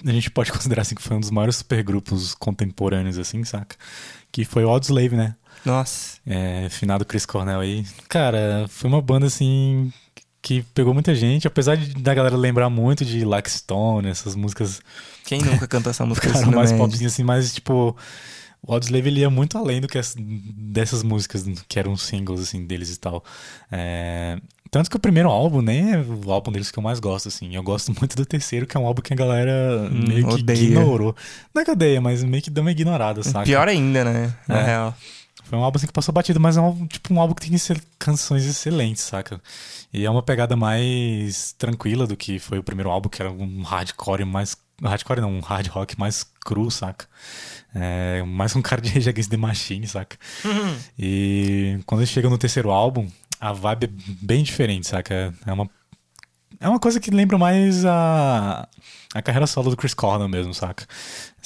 [0.04, 3.76] a gente pode considerar assim, que foi um dos maiores supergrupos contemporâneos, assim, saca?
[4.30, 5.34] Que foi o Audioslave, né?
[5.64, 6.18] Nossa.
[6.26, 7.84] É, finado Chris Cornell aí.
[8.08, 9.92] Cara, foi uma banda assim
[10.42, 14.80] que pegou muita gente, apesar de, da galera lembrar muito de Like Stone, essas músicas
[15.24, 16.28] Quem nunca cantou essa música?
[16.30, 16.84] cara, assim mais médio?
[16.86, 17.96] popzinho assim, mas tipo,
[18.62, 22.64] o Audioslave ele ia muito além do que as- dessas músicas que eram singles assim
[22.64, 23.24] deles e tal.
[23.72, 24.38] É,
[24.70, 27.54] tanto que o primeiro álbum nem é o álbum deles que eu mais gosto assim.
[27.54, 30.38] Eu gosto muito do terceiro, que é um álbum que a galera meio que Hum,
[30.38, 30.58] odeia.
[30.64, 31.14] ignorou.
[31.54, 33.44] Não é que odeia, mas meio que deu uma ignorada, saca?
[33.44, 34.34] Pior ainda, né?
[34.48, 34.64] Na É.
[34.64, 34.94] real.
[35.44, 37.56] Foi um álbum assim que passou batido, mas é um, tipo um álbum que tem
[38.00, 39.40] canções excelentes, saca?
[39.92, 43.62] E é uma pegada mais tranquila do que foi o primeiro álbum, que era um
[43.62, 44.56] hardcore mais.
[44.82, 47.06] Hardcore não, um hard rock mais cru, saca?
[47.74, 50.16] É, mais um cara de Rage Against the Machine, saca?
[50.98, 53.06] E quando ele chega no terceiro álbum,
[53.48, 53.88] a vibe é
[54.22, 55.32] bem diferente, saca?
[55.46, 55.68] É uma
[56.58, 58.66] é uma coisa que lembra mais a,
[59.14, 60.86] a carreira solo do Chris Cornell mesmo, saca?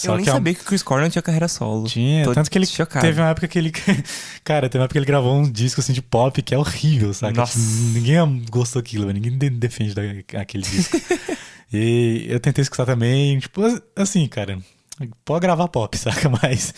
[0.04, 1.86] eu nem que é sabia que o Chris Cornell tinha carreira solo.
[1.88, 3.04] tinha, Tô tanto que ele chocado.
[3.04, 3.72] teve uma época que ele.
[4.44, 7.12] Cara, teve uma época que ele gravou um disco assim de pop que é horrível,
[7.12, 7.36] sabe?
[7.36, 7.58] Nossa.
[7.58, 8.16] ninguém
[8.50, 10.96] gostou daquilo, ninguém de- defende da- aquele disco.
[11.72, 13.62] e eu tentei escutar também, tipo,
[13.96, 14.58] assim, cara.
[15.24, 16.28] Pode gravar pop, saca?
[16.28, 16.74] Mas,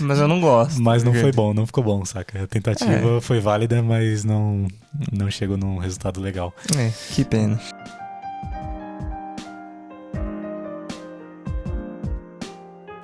[0.00, 0.80] Mas eu não gosto.
[0.80, 2.44] mas não foi bom, não ficou bom, saca?
[2.44, 4.66] A tentativa foi válida, mas não,
[5.12, 6.54] não chegou num resultado legal.
[6.76, 7.60] É, que pena.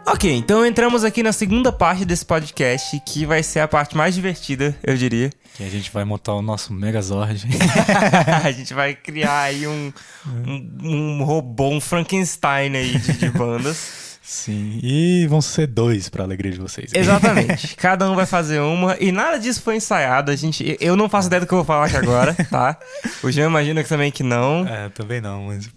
[0.06, 4.14] Ok, então entramos aqui na segunda parte desse podcast, que vai ser a parte mais
[4.14, 5.30] divertida, eu diria.
[5.56, 7.44] Que a gente vai montar o nosso Megazord.
[8.44, 9.92] a gente vai criar aí um,
[10.26, 14.09] um, um robô, um Frankenstein aí de, de bandas.
[14.32, 16.92] Sim, e vão ser dois pra alegria de vocês.
[16.94, 17.74] Exatamente.
[17.74, 20.30] Cada um vai fazer uma e nada disso foi ensaiado.
[20.30, 22.76] A gente, eu não faço ideia do que eu vou falar aqui agora, tá?
[23.24, 24.64] O Jean imagina que também que não.
[24.68, 25.68] É, também não, mas.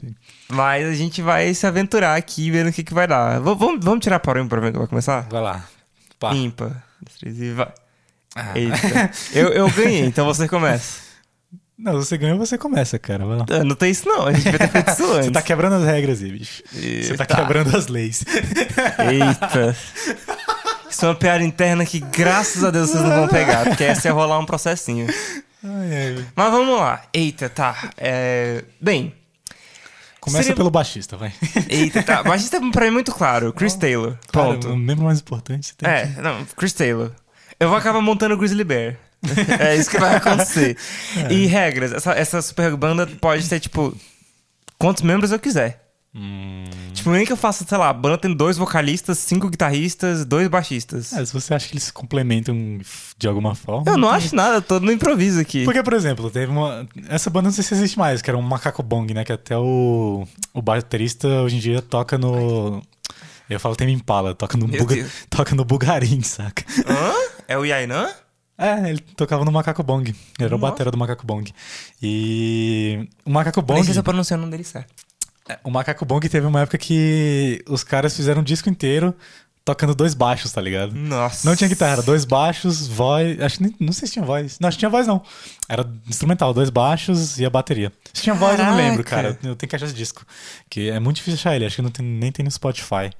[0.49, 3.39] Mas a gente vai se aventurar aqui vendo o que, que vai dar.
[3.39, 5.21] V- vamos, vamos tirar para o ímpar pra ver que vai começar?
[5.31, 5.65] Vai lá.
[6.19, 6.35] Pá.
[6.35, 6.83] Ímpar.
[7.25, 7.71] E vai.
[8.35, 8.51] Ah.
[8.55, 9.11] Eita.
[9.33, 11.01] eu, eu ganhei, então você começa.
[11.83, 13.25] Não, você ganhou, você começa, cara.
[13.25, 13.45] Vai lá.
[13.49, 15.25] Ah, Não tem isso não, a gente vai ter feito isso antes.
[15.27, 16.63] Você tá quebrando as regras aí, bicho.
[16.71, 18.23] Você tá quebrando as leis.
[19.11, 19.75] Eita.
[20.89, 24.07] Isso é uma piada interna que graças a Deus vocês não vão pegar, porque essa
[24.07, 25.07] ia rolar um processinho.
[25.63, 26.25] Ai, ai.
[26.35, 27.01] Mas vamos lá.
[27.11, 27.89] Eita, tá.
[27.97, 28.63] É...
[28.79, 29.11] Bem,
[30.19, 31.33] Começa Seria- pelo baixista, vai.
[31.67, 32.21] eita, tá.
[32.23, 33.51] Baixista pra mim é muito claro.
[33.51, 34.15] Chris Taylor.
[34.31, 34.61] Pronto.
[34.67, 37.11] Cara, o membro mais importante você tem É, não, Chris Taylor.
[37.59, 38.95] Eu vou acabar montando o Grizzly Bear.
[39.59, 40.77] É isso que vai acontecer.
[41.29, 43.95] E regras, essa, essa super banda pode ter, tipo,
[44.77, 45.81] quantos membros eu quiser.
[46.15, 46.65] Hum.
[46.93, 50.47] Tipo, nem que eu faça, sei lá, a banda tem dois vocalistas, cinco guitarristas, dois
[50.47, 51.11] baixistas.
[51.11, 52.79] É, se você acha que eles se complementam
[53.17, 53.89] de alguma forma.
[53.89, 55.63] eu não tem- acho nada, eu tô no improviso aqui.
[55.65, 56.87] Porque, por exemplo, teve uma.
[57.09, 59.23] Essa banda não sei se existe mais, que era um Macaco Bong, né?
[59.25, 60.27] Que até o.
[60.53, 62.83] O baterista hoje em dia toca no.
[63.49, 64.95] Eu falo Tame Impala, toca no, Meu Buga...
[64.95, 65.11] Deus.
[65.29, 66.63] toca no Bugarim, saca?
[66.87, 67.11] Hã?
[67.47, 68.09] É o Yainan?
[68.65, 70.09] É, ele tocava no Macaco Bong.
[70.09, 70.71] Ele era o Nossa.
[70.71, 71.51] batera do Macaco Bong.
[72.01, 73.07] E.
[73.25, 73.83] O Macaco Nem Bong.
[73.83, 74.93] sei se eu pronunciei o nome dele certo.
[75.63, 79.13] O Macaco Bong teve uma época que os caras fizeram um disco inteiro
[79.65, 80.93] tocando dois baixos, tá ligado?
[80.93, 81.47] Nossa.
[81.47, 83.39] Não tinha guitarra, dois baixos, voz.
[83.41, 84.57] Acho que nem, não sei se tinha voz.
[84.59, 85.21] Não, acho que tinha voz não.
[85.67, 87.91] Era instrumental, dois baixos e a bateria.
[88.13, 89.33] Se tinha voz, eu não lembro, Caraca.
[89.35, 89.49] cara.
[89.51, 90.25] Eu tenho que achar esse disco.
[90.69, 93.11] Que é muito difícil achar ele, acho que não tem- nem tem no Spotify.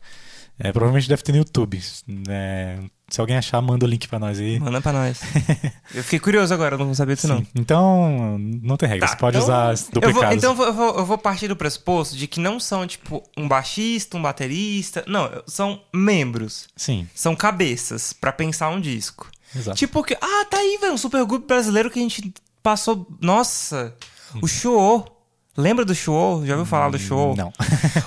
[0.60, 1.82] É, provavelmente deve ter no YouTube.
[2.30, 2.78] É,
[3.10, 4.60] se alguém achar, manda o link pra nós aí.
[4.60, 5.20] Manda pra nós.
[5.94, 7.40] eu fiquei curioso agora, eu não sabia disso não.
[7.40, 7.48] Sim.
[7.56, 9.08] Então, não tem regra.
[9.08, 10.38] Tá, Você pode então- usar Eu vou, duplicados.
[10.38, 14.16] então eu vou, eu vou- partir do pressuposto de que não são, tipo, um baixista,
[14.18, 15.04] um baterista.
[15.08, 16.68] Não, são membros.
[16.76, 19.30] Sim, São cabeças pra pensar um disco.
[19.56, 19.78] exato.
[19.78, 20.16] Tipo que.
[20.22, 20.94] Ah, tá aí, velho.
[20.94, 23.08] Um supergrupo brasileiro que a gente passou.
[23.20, 23.94] Nossa!
[24.42, 25.13] O Show.
[25.56, 26.46] Lembra do Show?
[26.46, 27.36] Já ouviu falar do Show?
[27.36, 27.54] Não.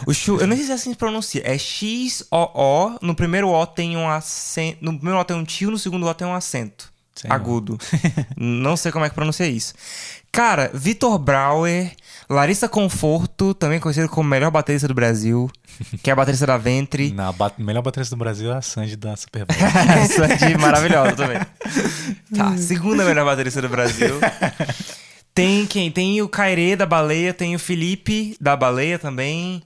[0.07, 1.43] O Show, eu nem sei se assim se pronuncia.
[1.45, 2.99] É X-O-O.
[3.01, 4.79] No primeiro O tem um acento.
[4.81, 6.93] No primeiro O tem um tio, no segundo O tem um acento.
[7.29, 7.79] Agudo.
[8.37, 9.73] não sei como é que pronuncia isso.
[10.31, 11.93] Cara, Vitor Brauer,
[12.29, 15.51] Larissa Conforto, também conhecido como melhor baterista do Brasil,
[16.03, 17.11] que é a baterista da Ventre.
[17.13, 19.57] Na ba- melhor baterista do Brasil é a Sandy da Super Bowl.
[20.09, 21.39] Sandy maravilhosa também.
[22.37, 24.21] Tá, segunda melhor baterista do Brasil.
[25.37, 25.91] Tem quem?
[25.91, 29.63] Tem o Cairê da Baleia, tem o Felipe da Baleia também.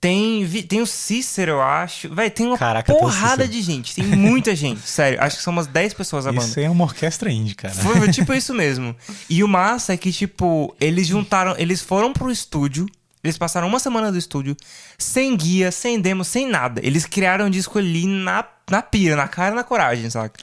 [0.00, 2.14] Tem, tem o Cícero, eu acho.
[2.14, 3.96] Véi, tem uma Caraca, porrada de gente.
[3.96, 4.80] Tem muita gente.
[4.80, 6.46] Sério, acho que são umas 10 pessoas a banda.
[6.46, 7.74] Isso é uma orquestra indie, cara.
[7.74, 8.94] Foi, tipo isso mesmo.
[9.28, 11.56] E o massa é que, tipo, eles juntaram.
[11.58, 12.86] Eles foram pro estúdio.
[13.24, 14.56] Eles passaram uma semana do estúdio
[14.96, 16.80] sem guia, sem demo, sem nada.
[16.84, 20.40] Eles criaram um disco ali na, na pira, na cara e na coragem, saca?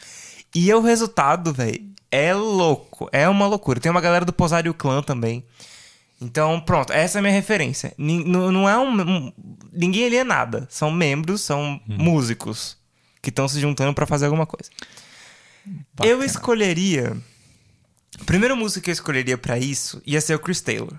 [0.53, 3.09] E o resultado, velho, é louco.
[3.11, 3.79] É uma loucura.
[3.79, 5.45] Tem uma galera do Posário Clã também.
[6.21, 7.93] Então, pronto, essa é a minha referência.
[7.97, 9.33] Nin- Não, é um, um-
[9.73, 10.65] Ninguém ali é nada.
[10.69, 12.77] São membros, são músicos
[13.21, 14.69] que estão se juntando pra fazer alguma coisa.
[16.03, 17.17] Eu escolheria.
[18.21, 20.97] O primeiro músico que eu escolheria pra isso ia ser o Chris Taylor,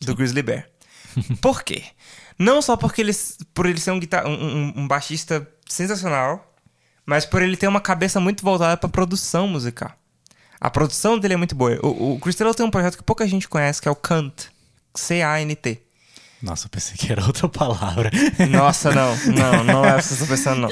[0.00, 0.66] do Grizzly Bear.
[1.42, 1.82] Por quê?
[2.38, 3.12] Não só porque ele,
[3.52, 6.52] por ele ser um, guitar, um, um- baixista sensacional,
[7.06, 9.92] mas por ele ter uma cabeça muito voltada pra produção musical.
[10.64, 11.78] A produção dele é muito boa.
[11.82, 14.46] O, o Chris Taylor tem um projeto que pouca gente conhece, que é o Cant.
[14.94, 15.82] C-A-N-T.
[16.40, 18.10] Nossa, eu pensei que era outra palavra.
[18.50, 19.14] Nossa, não.
[19.26, 20.70] Não, não é o que você tá pensando, não.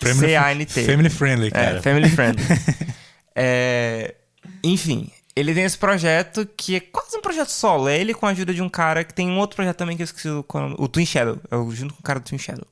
[0.00, 0.84] Family- C-A-N-T.
[0.86, 1.78] Family friendly, cara.
[1.78, 2.44] É, family friendly.
[3.34, 4.14] É,
[4.62, 7.88] Enfim, ele tem esse projeto que é quase um projeto solo.
[7.88, 10.02] É ele com a ajuda de um cara que tem um outro projeto também que
[10.02, 10.74] eu esqueci o, é o nome.
[10.78, 11.38] o Twin Shadow.
[11.50, 12.66] É o junto com o cara do Twin Shadow.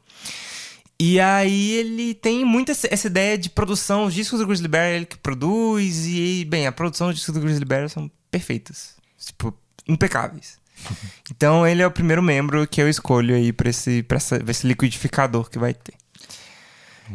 [1.00, 4.04] E aí ele tem muito essa, ideia de produção.
[4.04, 6.06] Os discos do Grizzly Bear ele que produz.
[6.06, 8.94] E, bem, a produção dos discos do Grizzly Bear são perfeitas.
[9.18, 9.54] Tipo,
[9.86, 10.58] impecáveis.
[11.30, 14.66] Então ele é o primeiro membro que eu escolho aí pra esse, pra essa- esse
[14.66, 15.94] liquidificador que vai ter.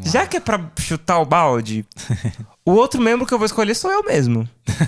[0.04, 1.86] Já que é pra chutar o balde,
[2.66, 4.48] o outro membro que eu vou escolher sou eu mesmo.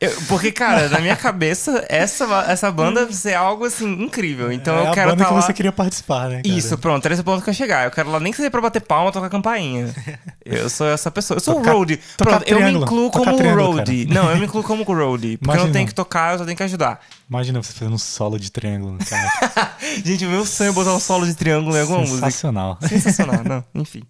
[0.00, 4.50] Eu- porque, cara, na minha cabeça, essa, essa banda vai ser algo assim incrível.
[4.50, 5.42] Então é eu a quero banda tá que lá...
[5.42, 6.42] você queria participar, né?
[6.42, 6.56] cara?
[6.56, 7.84] Isso, pronto, era esse ponto que eu chegar.
[7.84, 9.94] Eu quero lá nem que seja pra bater palma, tocar campainha.
[10.44, 11.36] Eu sou essa pessoa.
[11.36, 12.00] Eu sou Tocar- o roadie.
[12.16, 14.06] Pronto, eu me incluo como roadie.
[14.06, 15.36] Não, eu me incluo como roadie.
[15.36, 15.72] Porque eu não Imagina.
[15.72, 17.00] tenho que tocar, eu só tenho que ajudar.
[17.28, 19.76] Imagina você fazendo um solo de triângulo, cara.
[20.04, 22.16] Gente, o meu sonho é botar um solo de triângulo em alguma música.
[22.26, 22.78] Sensacional.
[22.88, 24.02] Sensacional, não, enfim.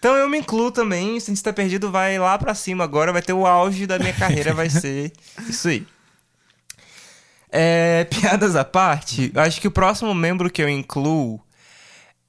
[0.00, 3.12] Então eu me incluo também, se a gente tá perdido, vai lá pra cima agora,
[3.12, 5.12] vai ter o auge da minha carreira, vai ser
[5.46, 5.86] isso aí.
[7.52, 11.38] É, piadas à parte, acho que o próximo membro que eu incluo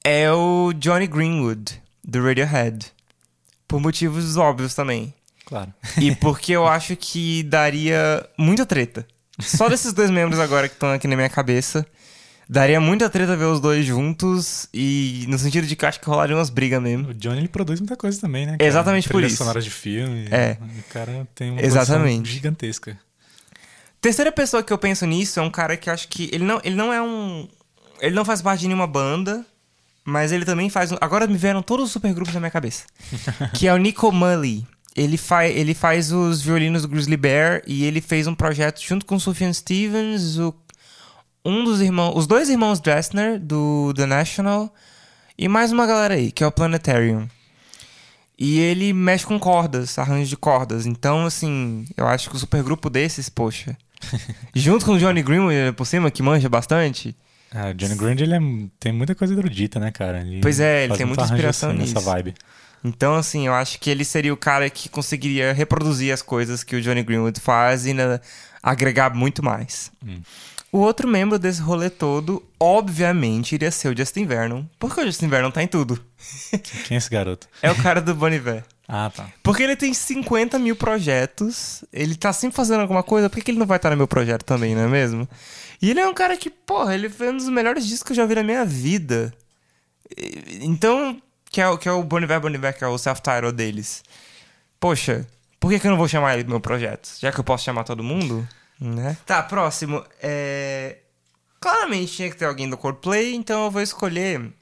[0.04, 2.92] é o Johnny Greenwood, do Radiohead.
[3.66, 5.14] Por motivos óbvios também.
[5.46, 5.72] Claro.
[5.96, 9.06] E porque eu acho que daria muita treta.
[9.40, 11.86] Só desses dois membros agora que estão aqui na minha cabeça.
[12.52, 14.68] Daria muita treta ver os dois juntos.
[14.74, 17.08] E no sentido de que eu acho que rolaria umas brigas mesmo.
[17.08, 18.58] O Johnny ele produz muita coisa também, né?
[18.58, 18.68] cara?
[18.68, 19.36] Exatamente por isso.
[19.38, 20.26] sonoras de filme.
[20.30, 20.58] É.
[20.60, 22.30] O cara tem uma Exatamente.
[22.30, 22.98] gigantesca.
[24.02, 26.28] Terceira pessoa que eu penso nisso é um cara que acho que.
[26.30, 27.48] Ele não, ele não é um.
[28.00, 29.46] Ele não faz parte de nenhuma banda.
[30.04, 30.92] Mas ele também faz.
[30.92, 32.84] um- Agora me vieram todos os supergrupos na minha cabeça.
[33.54, 34.66] que é o Nico Mully.
[34.94, 39.06] Ele, fa ele faz os violinos do Grizzly Bear e ele fez um projeto junto
[39.06, 40.52] com o Sufjan Stevens, o,
[41.44, 42.12] um dos irmãos.
[42.16, 44.72] Os dois irmãos Dressner, do The National,
[45.36, 47.28] e mais uma galera aí, que é o Planetarium.
[48.38, 50.86] E ele mexe com cordas, arranjo de cordas.
[50.86, 53.76] Então, assim, eu acho que o supergrupo desses, poxa.
[54.54, 57.14] junto com o Johnny Greenwood por cima, que manja bastante.
[57.54, 60.20] Ah, o Johnny Grande ele é- tem muita coisa erudita, né, cara?
[60.22, 61.94] Ele Pois é, ele tem muita inspiração assim, nisso.
[61.94, 62.34] nessa vibe.
[62.82, 66.74] Então, assim, eu acho que ele seria o cara que conseguiria reproduzir as coisas que
[66.74, 68.18] o Johnny Greenwood faz e né,
[68.60, 69.92] agregar muito mais.
[70.72, 74.64] O outro membro desse rolê todo, obviamente, iria ser o Justin Vernon.
[74.78, 76.02] Porque o Justin Vernon tá em tudo.
[76.88, 77.46] Quem é esse garoto?
[77.60, 78.64] É o cara do Bon Iver.
[78.88, 79.28] Ah, tá.
[79.42, 83.50] Porque ele tem 50 mil projetos, ele tá sempre fazendo alguma coisa, por que que
[83.50, 85.28] ele não vai estar no meu projeto também, não é mesmo?
[85.80, 88.16] E ele é um cara que, porra, ele foi um dos melhores discos que eu
[88.16, 89.32] já vi na minha vida.
[90.60, 93.52] Então, que é, o- que é o Bon Iver, Bon Iver, que é o self-title
[93.52, 94.02] deles.
[94.80, 95.26] Poxa,
[95.60, 97.08] por que, que eu não vou chamar ele do meu projeto?
[97.20, 98.46] Já que eu posso chamar todo mundo,
[98.82, 99.16] né?
[99.26, 100.04] Tá, próximo.
[100.22, 100.98] É...
[101.60, 104.52] Claramente tinha que ter alguém do Coldplay, então eu vou escolher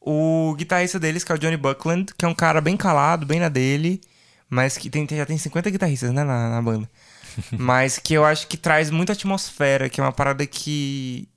[0.00, 3.40] o guitarrista deles, que é o Johnny Buckland, que é um cara bem calado, bem
[3.40, 4.00] na dele,
[4.48, 6.88] mas que tem, já tem 50 guitarristas, né, na, na banda.
[7.58, 11.28] mas que eu acho que traz muita atmosfera, que é uma parada que.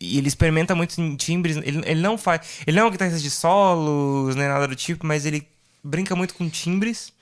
[0.00, 1.56] E ele experimenta muito em timbres.
[1.56, 2.62] Ele, ele não faz.
[2.66, 5.46] Ele não é um guitarrista de solos, nem nada do tipo, mas ele
[5.82, 7.12] brinca muito com timbres.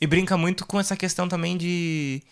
[0.00, 2.22] E brinca muito com essa questão também de.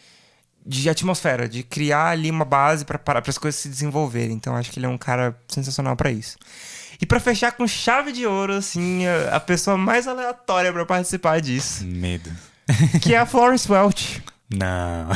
[0.66, 4.34] De atmosfera, de criar ali uma base para as coisas se desenvolverem.
[4.34, 6.36] Então acho que ele é um cara sensacional para isso.
[7.00, 11.40] E pra fechar com chave de ouro, assim, a, a pessoa mais aleatória pra participar
[11.40, 12.30] disso, Medo.
[13.00, 14.22] que é a Florence Welch.
[14.48, 15.08] Não.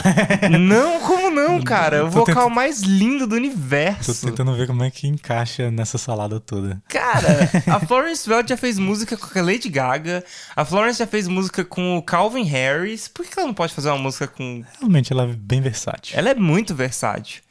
[0.58, 2.04] não, como não, cara?
[2.04, 4.26] O Tô vocal tentando- mais lindo do Tô universo.
[4.26, 6.82] tentando ver como é que encaixa nessa salada toda.
[6.88, 10.24] Cara, a Florence Welch já fez música com a Lady Gaga,
[10.56, 13.06] a Florence já fez música com o Calvin Harris.
[13.06, 14.64] Por que ela não pode fazer uma música com.
[14.80, 16.18] Realmente, ela é bem versátil.
[16.18, 17.42] Ela é muito versátil.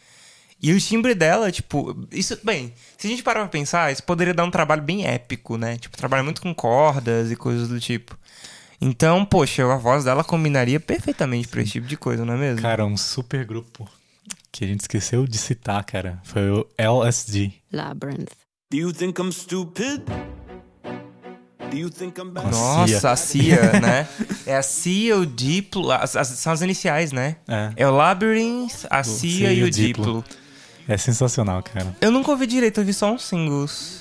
[0.61, 4.33] E o timbre dela, tipo, isso, bem, se a gente parar pra pensar, isso poderia
[4.33, 5.77] dar um trabalho bem épico, né?
[5.77, 8.18] Tipo, trabalha muito com cordas e coisas do tipo.
[8.81, 12.61] Então, poxa, a voz dela combinaria perfeitamente pra esse tipo de coisa, não é mesmo?
[12.61, 13.87] Cara, um super grupo
[14.51, 17.51] que a gente esqueceu de citar, cara, foi o LSD.
[17.73, 18.29] Labyrinth.
[18.71, 20.01] Do you think I'm stupid?
[21.69, 22.49] Do you think I'm bad?
[22.49, 24.07] Nossa, a CIA, né?
[24.45, 27.35] É a CIA, o Diplo, as, as- são as iniciais, né?
[27.47, 27.73] É.
[27.75, 30.23] É o Labyrinth, a CIA e o Diplo.
[30.87, 31.95] É sensacional, cara.
[32.01, 33.98] Eu nunca ouvi direito, eu vi só uns singles.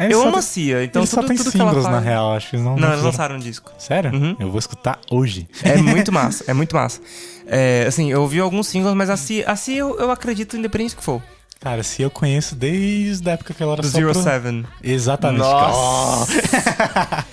[0.00, 2.54] É, eu amo a CIA, então Ele tudo, só tem tudo singles, na real, acho
[2.56, 2.76] eles não...
[2.76, 3.70] Não, eles lançaram um disco.
[3.78, 4.12] Sério?
[4.12, 4.36] Uhum.
[4.40, 5.46] Eu vou escutar hoje.
[5.62, 7.00] É muito massa, é muito massa.
[7.46, 10.94] É, assim, eu ouvi alguns singles, mas a CIA, a CIA eu, eu acredito independente
[10.94, 11.22] do que for.
[11.60, 14.64] Cara, se eu conheço desde a época que ela era Do só Zero pro- Seven.
[14.82, 15.40] Exatamente.
[15.40, 16.32] Nossa!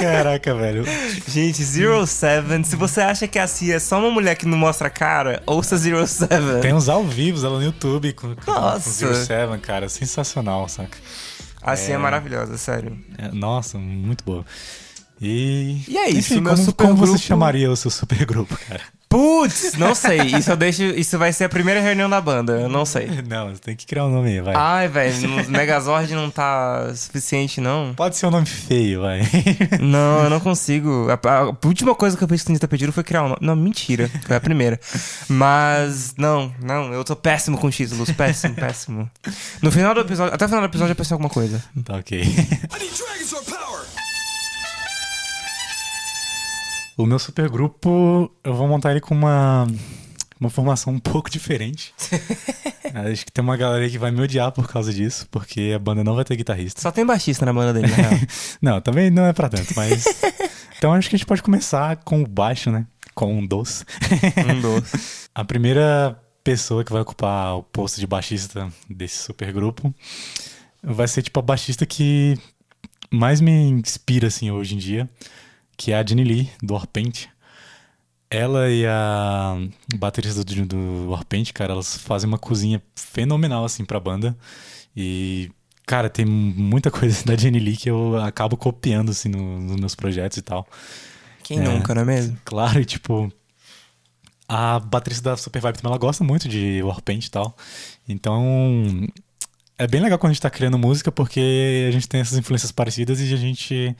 [0.00, 0.84] Caraca, velho.
[1.26, 4.56] Gente, Zero Seven, se você acha que a CIA é só uma mulher que não
[4.56, 6.60] mostra cara, ouça Zero Seven.
[6.60, 8.90] Tem uns ao vivos ela no YouTube com, com, com Nossa.
[8.90, 9.88] Zero Seven, cara.
[9.88, 10.96] Sensacional, saca?
[11.66, 12.96] A CIA é maravilhosa, sério.
[13.18, 14.44] É, nossa, muito boa.
[15.20, 15.82] E.
[15.88, 18.80] E é isso, Enfim, meu como, supergrupo- como você chamaria o seu supergrupo, cara?
[19.08, 20.20] Putz, não sei.
[20.20, 20.82] Isso eu deixo.
[20.82, 22.54] Isso vai ser a primeira reunião da banda.
[22.54, 23.06] Eu não sei.
[23.26, 24.54] Não, você tem que criar um nome aí, vai.
[24.56, 27.94] Ai, velho, Megazord não tá suficiente, não.
[27.94, 29.20] Pode ser um nome feio, vai.
[29.80, 31.06] Não, eu não consigo.
[31.08, 33.38] A, a última coisa que eu fiz que o Nita pediram foi criar um nome.
[33.40, 34.10] Não, mentira.
[34.26, 34.78] Foi a primeira.
[35.28, 38.10] Mas, não, não, eu tô péssimo com títulos.
[38.10, 39.10] Péssimo, péssimo.
[39.62, 41.62] No final do episódio, até o final do episódio eu pensei em alguma coisa.
[41.84, 42.20] tá ok.
[42.20, 43.44] I need dragons or
[46.96, 49.66] O meu supergrupo, eu vou montar ele com uma,
[50.40, 51.92] uma formação um pouco diferente.
[53.12, 56.02] Acho que tem uma galera que vai me odiar por causa disso, porque a banda
[56.02, 56.80] não vai ter guitarrista.
[56.80, 58.20] Só tem baixista na banda dele, na real.
[58.62, 60.06] Não, também não é pra tanto, mas.
[60.78, 62.86] então acho que a gente pode começar com o baixo, né?
[63.14, 63.84] Com um doce.
[64.48, 65.28] Um doce.
[65.34, 69.94] A primeira pessoa que vai ocupar o posto de baixista desse supergrupo
[70.82, 72.38] vai ser tipo a baixista que
[73.10, 75.08] mais me inspira assim hoje em dia,
[75.76, 77.26] que é a Jenny Lee do Warpaint.
[78.28, 79.56] Ela e a
[79.96, 84.36] baterista do, do Warpaint, cara, elas fazem uma cozinha fenomenal assim pra banda.
[84.96, 85.50] E
[85.86, 89.94] cara, tem muita coisa da Jenny Lee que eu acabo copiando assim no- nos meus
[89.94, 90.66] projetos e tal.
[91.44, 91.62] Quem É.
[91.62, 92.36] nunca, não é mesmo?
[92.44, 93.32] Claro, e tipo.
[94.48, 97.56] A baterista da Super Vibe também ela gosta muito de Warpaint e tal.
[98.08, 99.06] Então.
[99.78, 102.72] É bem legal quando a gente tá criando música, porque a gente tem essas influências
[102.72, 103.94] parecidas e a gente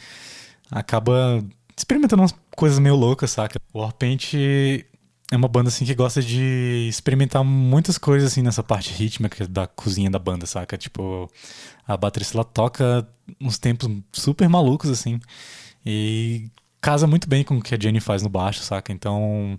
[0.71, 1.45] acaba
[1.77, 3.61] experimentando umas coisas meio loucas, saca?
[3.73, 8.93] O Warpaint é uma banda assim que gosta de experimentar muitas coisas assim nessa parte
[8.93, 10.77] rítmica da cozinha da banda, saca?
[10.79, 11.31] Tipo,
[11.87, 13.07] a baterista ela toca
[13.41, 15.21] uns tempos super malucos assim.
[15.85, 16.51] E
[16.81, 18.93] casa muito bem com o que a Jenny faz no baixo, saca?
[18.93, 19.59] Então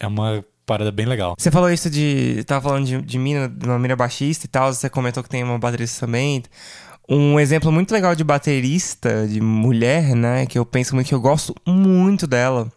[0.00, 1.34] é uma parada bem legal.
[1.38, 2.42] Você falou isso de.
[2.44, 4.72] Tava falando de, de mina, de uma mina baixista e tal.
[4.72, 6.42] Você comentou que tem uma baterista também.
[7.08, 10.44] Um exemplo muito legal de baterista, de mulher, né?
[10.46, 12.70] Que eu penso muito, que eu gosto muito dela.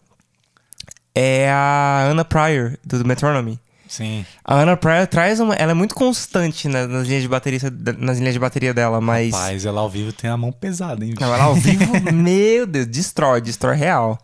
[1.15, 3.59] É a Anna Pryor, do Metronomy.
[3.87, 4.23] Sim.
[4.45, 5.55] A Anna Pryor traz uma.
[5.55, 7.59] Ela é muito constante na- nas linhas de bateria,
[7.97, 9.33] nas linhas de bateria dela, mas.
[9.33, 11.09] Rapaz, ela ao vivo tem a mão pesada, hein?
[11.11, 11.21] bicho?
[11.21, 14.19] Não, ela ao vivo, meu Deus, destrói, destrói real.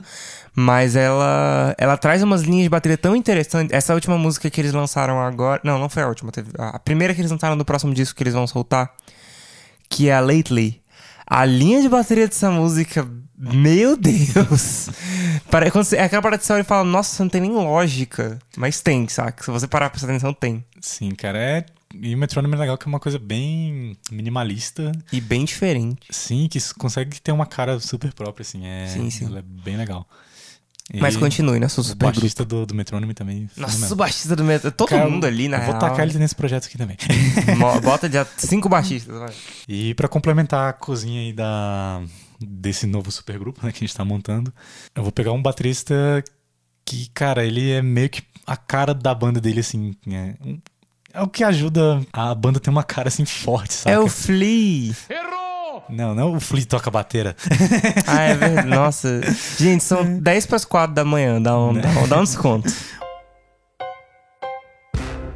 [0.58, 3.76] Mas ela ela traz umas linhas de bateria tão interessantes.
[3.76, 5.60] Essa última música que eles lançaram agora.
[5.64, 6.32] Não, não foi a última.
[6.32, 8.91] Teve, a primeira que eles lançaram do próximo disco que eles vão soltar.
[9.90, 10.82] Que é a Lately.
[11.28, 13.08] A linha de bateria dessa música.
[13.38, 14.90] Meu Deus!
[15.52, 17.52] Pare- quando você- É aquela parada que você olha e fala, nossa, não tem nem
[17.52, 18.40] lógica.
[18.56, 19.44] Mas tem, saca?
[19.44, 20.64] Se você parar pra prestar atenção, tem.
[20.80, 21.66] Sim, cara, é.
[22.02, 24.92] E o Metronome é legal que é uma coisa bem minimalista.
[25.12, 26.08] E bem diferente.
[26.10, 28.66] Sim, que consegue ter uma cara super própria, assim.
[28.66, 29.26] É, Sim, sim.
[29.26, 30.08] Ela é bem legal.
[30.94, 31.66] E Mas continue, né?
[31.66, 32.06] O super grupo.
[32.06, 33.50] baixista do, do Metronome também.
[33.58, 34.72] Nossa, o baixista do metrô.
[34.72, 35.80] Todo Cara, mundo ali, na eu Vou real.
[35.80, 36.96] tacar ele nesse projeto aqui também.
[37.84, 39.34] Bota de cinco baixistas, vai.
[39.68, 42.02] E pra complementar a cozinha aí da,
[42.40, 44.54] desse novo supergrupo né, que a gente tá montando,
[44.96, 46.24] eu vou pegar um baterista
[46.86, 49.96] que, cara, ele é meio que a cara da banda dele, assim.
[50.08, 50.60] É, um-
[51.16, 53.96] é o que ajuda a banda a ter uma cara assim forte, sabe?
[53.96, 54.94] É o Flea.
[55.90, 57.36] Não, não o Flea toca bateira.
[58.08, 58.68] Ah, é verdade.
[58.68, 59.22] Nossa.
[59.58, 61.42] Gente, são 10 para as 4 da manhã.
[61.42, 62.72] Dá um, dá um, dá um desconto.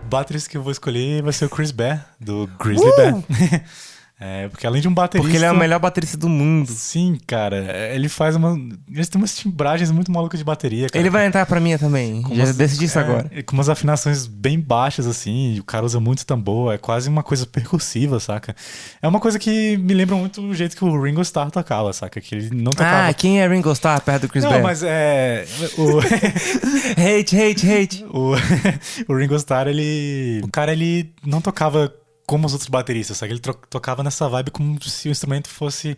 [0.04, 3.16] O baterista que eu vou escolher vai ser o Chris Bear, do Grizzly Bear.
[4.20, 5.24] É, porque além de um baterista...
[5.24, 6.70] Porque ele é o melhor baterista do mundo.
[6.72, 7.94] Sim, cara.
[7.94, 8.60] Ele faz uma...
[8.92, 11.00] Eles têm umas timbragens muito malucas de bateria, cara.
[11.00, 12.22] Ele vai entrar pra mim também.
[12.22, 13.32] Com Já umas- decidi isso é, agora.
[13.44, 15.58] Com umas afinações bem baixas, assim.
[15.60, 16.74] o cara usa muito tambor.
[16.74, 18.54] É quase uma coisa percussiva, saca?
[19.02, 22.20] É uma coisa que me lembra muito o jeito que o Ringo Starr tocava, saca?
[22.20, 23.08] Que ele não tocava...
[23.08, 24.64] Ah, quem é Ringo Starr perto do Chris não, Bear?
[24.64, 25.46] mas é...
[25.78, 26.00] O...
[26.98, 28.06] Hate, hate, hate.
[28.12, 28.36] o,
[29.08, 30.42] o Ringo Starr, ele.
[30.44, 31.94] O cara, ele não tocava
[32.30, 33.34] como os outros bateristas, sabe?
[33.34, 35.98] Ele tocava nessa vibe como se o instrumento fosse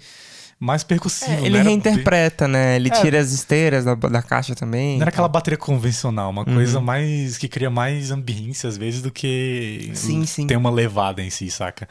[0.58, 1.30] mais percussivo.
[1.32, 2.78] É, ele era reinterpreta, né?
[2.78, 2.92] Ele É.
[3.02, 4.96] tira as esteiras da, da caixa também.
[4.96, 6.54] Não era aquela bateria convencional, uma Uhum.
[6.56, 7.38] coisa mais.
[7.38, 10.48] que cria mais ambiência às vezes do que Sim, sim.
[10.48, 11.86] ter uma levada em si, saca?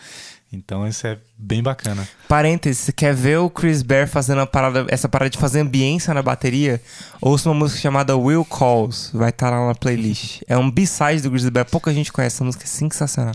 [0.53, 2.09] Então isso é bem bacana.
[2.27, 6.23] Parênteses, você quer ver o Chris Bear fazendo parada, essa parada de fazer ambiência na
[6.23, 6.81] bateria?
[7.21, 10.41] Ouça uma música chamada Will Calls, vai estar lá na playlist.
[10.49, 13.35] É um B-side do Grizzly Bear, pouca gente conhece essa música, é sensacional.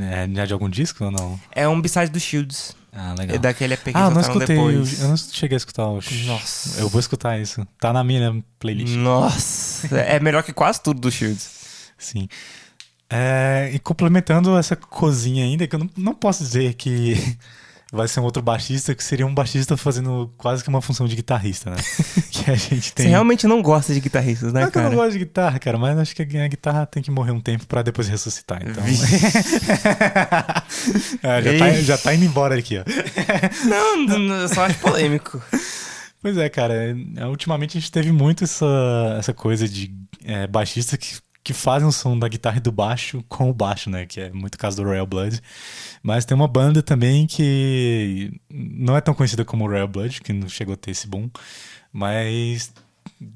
[0.00, 1.38] É, é de algum disco ou não?
[1.52, 2.74] É um B-side do Shields.
[2.92, 3.38] Ah, É legal.
[3.40, 4.56] daquele EP que Ah, não escutei.
[4.56, 4.98] depois.
[5.00, 6.00] Eu, eu não cheguei a escutar o.
[6.26, 6.80] Nossa.
[6.80, 7.66] Eu vou escutar isso.
[7.80, 8.94] Tá na minha playlist.
[8.94, 11.90] Nossa, é melhor que quase tudo do Shields.
[11.98, 12.28] Sim.
[13.10, 17.14] É, e complementando essa cozinha ainda, que eu não, não posso dizer que
[17.94, 21.14] vai ser um outro baixista, que seria um baixista fazendo quase que uma função de
[21.16, 21.76] guitarrista, né?
[22.30, 23.06] que a gente tem.
[23.06, 24.94] Você realmente não gosta de guitarristas, né, Não é que eu cara?
[24.94, 27.66] não gosto de guitarra, cara, mas acho que a guitarra tem que morrer um tempo
[27.66, 28.82] pra depois ressuscitar, então.
[31.22, 32.84] É, já, tá, já tá indo embora aqui, ó.
[33.68, 35.42] Não, não, eu só acho polêmico.
[36.20, 36.74] Pois é, cara.
[37.16, 41.86] é, Ultimamente a gente teve muito essa, essa coisa de é, baixista que, que fazem
[41.86, 44.06] o som da guitarra e do baixo com o baixo, né?
[44.06, 45.40] Que é muito o caso do Royal Blood.
[46.02, 50.48] Mas tem uma banda também que não é tão conhecida como Royal Blood, que não
[50.48, 51.28] chegou a ter esse boom.
[51.92, 52.72] Mas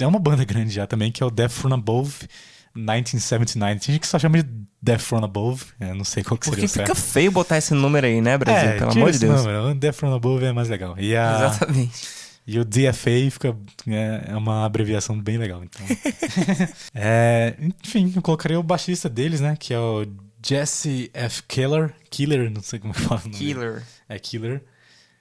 [0.01, 2.27] é uma banda grande já também, que é o Death From Above
[2.75, 3.81] 1979.
[3.81, 4.49] Tem gente que só chama de
[4.81, 5.65] Death From Above.
[5.79, 6.89] Eu não sei qual que seria Porque o certo.
[6.89, 8.71] fica feio botar esse número aí, né, Brasil?
[8.79, 9.45] Pelo tira amor de Deus.
[9.45, 10.95] número, Death From Above é mais legal.
[10.95, 12.18] A, Exatamente.
[12.51, 13.55] E o DFA fica,
[13.87, 15.63] é, é uma abreviação bem legal.
[15.63, 15.85] Então.
[16.95, 19.55] É, enfim, eu colocaria o baixista deles, né?
[19.59, 20.07] Que é o
[20.45, 21.43] Jesse F.
[21.43, 21.95] Killer.
[22.11, 23.39] Killer, não sei como é que fala o nome.
[23.39, 23.53] dele.
[23.55, 23.83] Killer.
[24.09, 24.63] É Killer.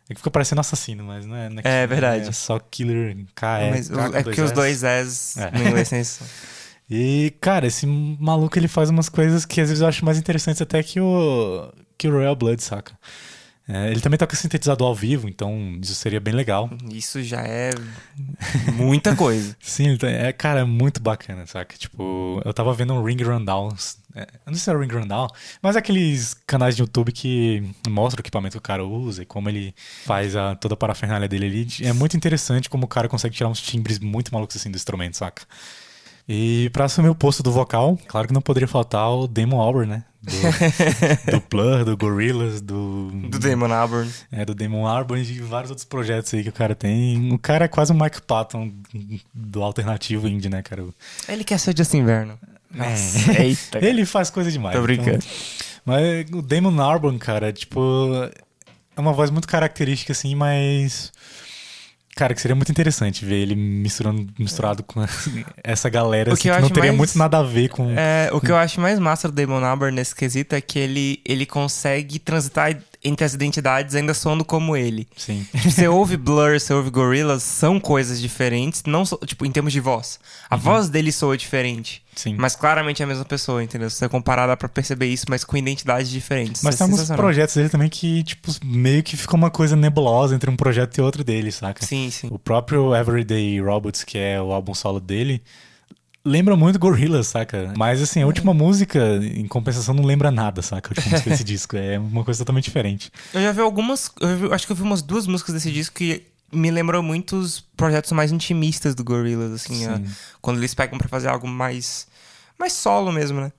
[0.09, 1.49] É que fica parecendo assassino, mas não é.
[1.49, 2.29] Não É Killer, verdade.
[2.29, 3.69] É só Killer K, é.
[3.71, 5.51] Mas K é porque os dois S É.
[5.51, 6.23] no inglês tem isso.
[6.89, 10.61] E, cara, esse maluco ele faz umas coisas que às vezes eu acho mais interessantes
[10.61, 12.97] até que o, que o Royal Blood, saca?
[13.69, 16.69] É, ele também toca sintetizador ao vivo, então isso seria bem legal.
[16.89, 17.71] Isso já é
[18.73, 19.55] muita coisa.
[19.61, 21.75] Sim, tá- é, cara, é muito bacana, saca?
[21.77, 23.69] Tipo, eu tava vendo um Ring Rundown.
[24.15, 25.27] é, não sei se é Ring Rundown,
[25.61, 29.25] mas é aqueles canais de YouTube que mostram o equipamento que o cara usa e
[29.25, 31.67] como ele faz a, toda a parafernália dele ali.
[31.85, 35.17] É muito interessante como o cara consegue tirar uns timbres muito malucos assim do instrumento,
[35.17, 35.43] saca?
[36.29, 39.89] E pra assumir o posto do vocal, claro que não poderia faltar o Damon Albarn,
[39.89, 40.03] né?
[40.21, 40.31] Do,
[41.39, 43.09] do Blur, do Gorillaz, do...
[43.29, 44.11] Do Damon Albarn.
[44.29, 47.31] É, do Damon Albarn e de vários outros projetos aí que o cara tem.
[47.31, 48.73] O cara é quase um Mike Patton
[49.33, 50.83] do alternativo indie, né, cara?
[51.29, 52.37] Ele quer ser o Justin Inverno.
[52.73, 53.79] Nossa, eita.
[53.85, 54.75] Ele faz coisa demais.
[54.75, 55.17] Tô brincando.
[55.19, 55.29] então-
[55.85, 58.11] Mas o Damon Albarn, cara, tipo,
[58.95, 61.13] é uma voz muito característica, assim, mas.
[62.17, 65.05] Cara, que seria muito interessante ver ele misturando, misturado com
[65.63, 67.89] essa galera, O assim, que que, não teria mais- muito nada a ver com.
[67.91, 71.21] É, o que eu acho mais massa do Damon Albarn nesse quesito é que ele,
[71.23, 75.07] ele consegue transitar entre as identidades ainda soando como ele.
[75.15, 75.45] Sim.
[75.55, 79.71] Tipo, você ouve Blur, você ouve Gorillaz, são coisas diferentes, não só, tipo, em termos
[79.71, 80.19] de voz.
[80.49, 82.01] A voz dele soa diferente.
[82.17, 82.35] Sim.
[82.37, 83.89] Mas claramente é a mesma pessoa, entendeu?
[83.89, 86.63] Se você comparar, dá pra perceber isso, mas com identidades diferentes.
[86.63, 89.75] Mas Isso tem é alguns projetos dele também que, tipo, meio que ficou uma coisa
[89.75, 91.85] nebulosa entre um projeto e outro dele, saca?
[91.85, 92.27] Sim, sim.
[92.31, 95.41] O próprio Everyday Robots, que é o álbum solo dele,
[96.25, 97.73] lembra muito Gorillaz, saca?
[97.77, 100.89] Mas assim, a última música, em compensação, não lembra nada, saca?
[100.89, 101.77] A última música desse disco.
[101.77, 103.11] É uma coisa totalmente diferente.
[103.33, 104.11] Eu já vi algumas.
[104.19, 107.35] Eu vi- acho que eu vi umas duas músicas desse disco que me lembram muito
[107.37, 110.01] os projetos mais intimistas do Gorillaz, assim, a-
[110.41, 112.07] quando eles pegam pra fazer algo mais.
[112.59, 113.51] mais solo mesmo, né?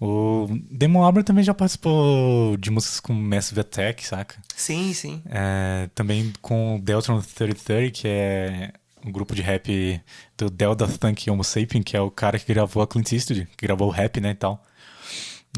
[0.00, 4.36] O Damon Albarn também já participou de músicas com Massive Attack, saca?
[4.56, 5.22] Sim, sim.
[5.26, 8.72] É, também com o Deltron 3030, que é
[9.04, 10.00] um grupo de rap
[10.38, 13.66] do Delta Thunk Homo Sapien, que é o cara que gravou a Clint Eastwood, que
[13.66, 14.62] gravou o rap, né, e tal.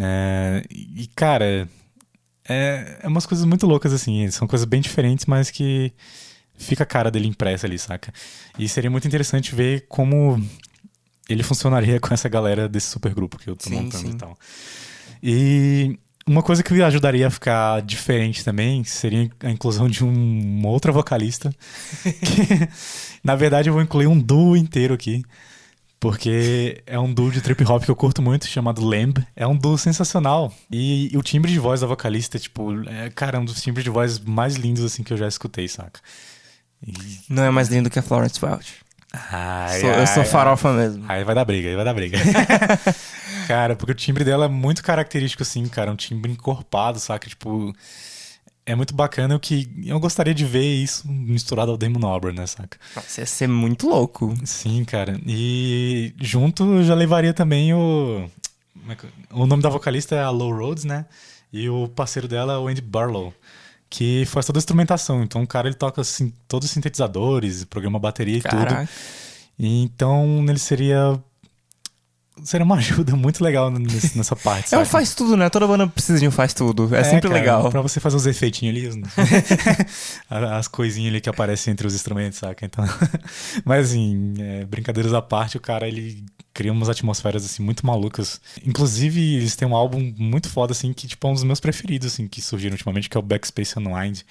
[0.01, 1.69] É, e, cara,
[2.49, 4.29] é, é umas coisas muito loucas, assim.
[4.31, 5.93] São coisas bem diferentes, mas que
[6.63, 8.13] fica a cara dele impressa ali, saca?
[8.59, 10.43] E seria muito interessante ver como
[11.29, 14.15] ele funcionaria com essa galera desse supergrupo que eu tô Sim, montando sim.
[14.15, 14.39] e tal.
[15.23, 20.69] E uma coisa que ajudaria a ficar diferente também seria a inclusão de um- uma
[20.69, 21.55] outra vocalista.
[22.03, 22.69] que,
[23.23, 25.23] na verdade, eu vou incluir um duo inteiro aqui.
[25.99, 29.25] Porque é um duo de trip hop que eu curto muito, chamado Lamb.
[29.37, 30.53] É um duo sensacional.
[30.69, 33.85] E, e o timbre de voz da vocalista, tipo, é, cara, é um dos timbres
[33.85, 36.01] de voz mais lindos assim que eu já escutei, saca?
[37.29, 38.75] Não é mais lindo que a Florence Welch.
[39.13, 41.05] Ai, Sou- eu sou ai, farofa mesmo.
[41.09, 42.19] Aí vai dar briga, aí vai dar briga.
[43.47, 45.91] cara, porque o timbre dela é muito característico, assim, cara.
[45.93, 47.29] Um timbre encorpado, saca?
[47.29, 47.75] Tipo.
[48.65, 49.69] É muito bacana o que.
[49.85, 52.79] Eu gostaria de ver isso misturado ao Damon Albarn, né, saca?
[52.95, 54.35] Nossa, ia ser muito louco.
[54.45, 55.21] Sim, cara.
[55.27, 58.31] E junto eu já levaria também o.
[58.89, 61.07] é que- O nome da vocalista é a Low Rhodes, né?
[61.53, 63.35] E o parceiro dela é o Andy Barlow,
[63.95, 65.23] que faz toda a instrumentação.
[65.23, 68.57] Então o cara ele toca assim, todos os sintetizadores, programa bateria e tudo.
[68.57, 68.89] Caraca.
[69.59, 71.21] E Então ele seria.
[72.43, 74.75] Seria uma ajuda muito legal nesse- nessa parte.
[74.75, 75.51] É um faz tudo, né?
[75.51, 76.93] Toda banda precisa de um faz tudo.
[76.95, 77.71] É, sempre cara, legal.
[77.71, 79.05] Pra você fazer os efeitinhos ali,
[80.31, 82.65] as coisinhas ali que aparecem entre os instrumentos, saca?
[82.65, 82.83] Então,
[83.65, 88.41] mas assim, é, brincadeiras à parte, o cara ele cria umas atmosferas assim muito malucas.
[88.65, 92.13] Inclusive, eles têm um álbum muito foda assim que tipo é um dos meus preferidos
[92.13, 94.23] assim que surgiram ultimamente, que é o Backspace Unwind.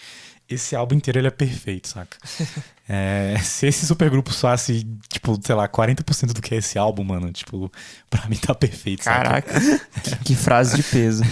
[0.50, 2.18] Esse álbum inteiro ele é perfeito, saca?
[2.94, 7.32] É, se esse supergrupo soasse, tipo, sei lá, 40% do que é esse álbum, mano,
[7.32, 7.72] tipo,
[8.10, 9.24] pra mim tá perfeito, saca?
[9.24, 9.60] Caraca.
[10.04, 11.24] que, que frase de peso.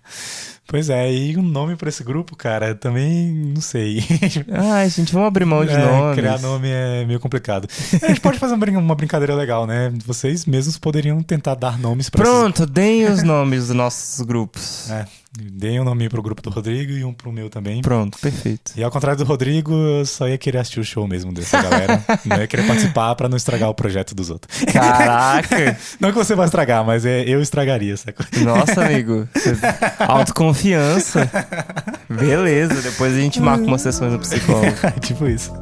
[0.66, 4.02] Pois é, e o nome pra esse grupo, cara, também não sei.
[4.50, 6.16] Ai, gente, vamos abrir mão de É, nomes.
[6.18, 7.68] criar nome é meio complicado.
[8.02, 9.92] A gente pode fazer uma brin- uma brincadeira legal, né?
[10.06, 14.90] Vocês mesmos poderiam tentar dar nomes esses- Pronto, deem os nomes dos nossos grupos.
[14.90, 15.06] É,
[15.38, 17.82] deem um nome pro grupo do Rodrigo e um pro meu também.
[17.82, 18.72] Pronto, perfeito.
[18.76, 22.04] E ao contrário do Rodrigo, eu só ia querer assistir o show mesmo dessa galera.
[22.24, 24.64] não ia querer participar pra não estragar o projeto dos outros.
[24.64, 25.54] Caraca!
[26.00, 28.26] Não que você vai estragar, mas é, eu estragaria, saca?
[28.42, 29.28] Nossa, amigo.
[29.98, 31.30] Autoconfiança.
[32.08, 34.76] Beleza, depois a gente marca umas sessões no psicólogo.
[35.00, 35.52] tipo isso.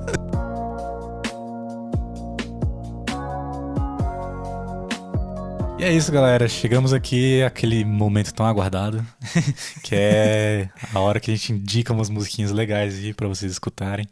[5.82, 6.46] E é isso, galera.
[6.46, 9.04] Chegamos aqui àquele momento tão aguardado,
[9.82, 14.06] que é a hora que a gente indica umas musiquinhas legais aí pra vocês escutarem.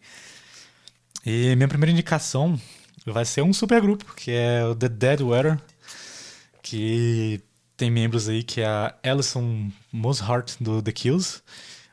[1.25, 2.61] E minha primeira indicação
[3.07, 5.61] vai ser um supergrupo, que é o The Dead Weather,
[6.61, 7.41] que
[7.77, 11.41] tem membros aí que é a Alison Mosshart do The Kills,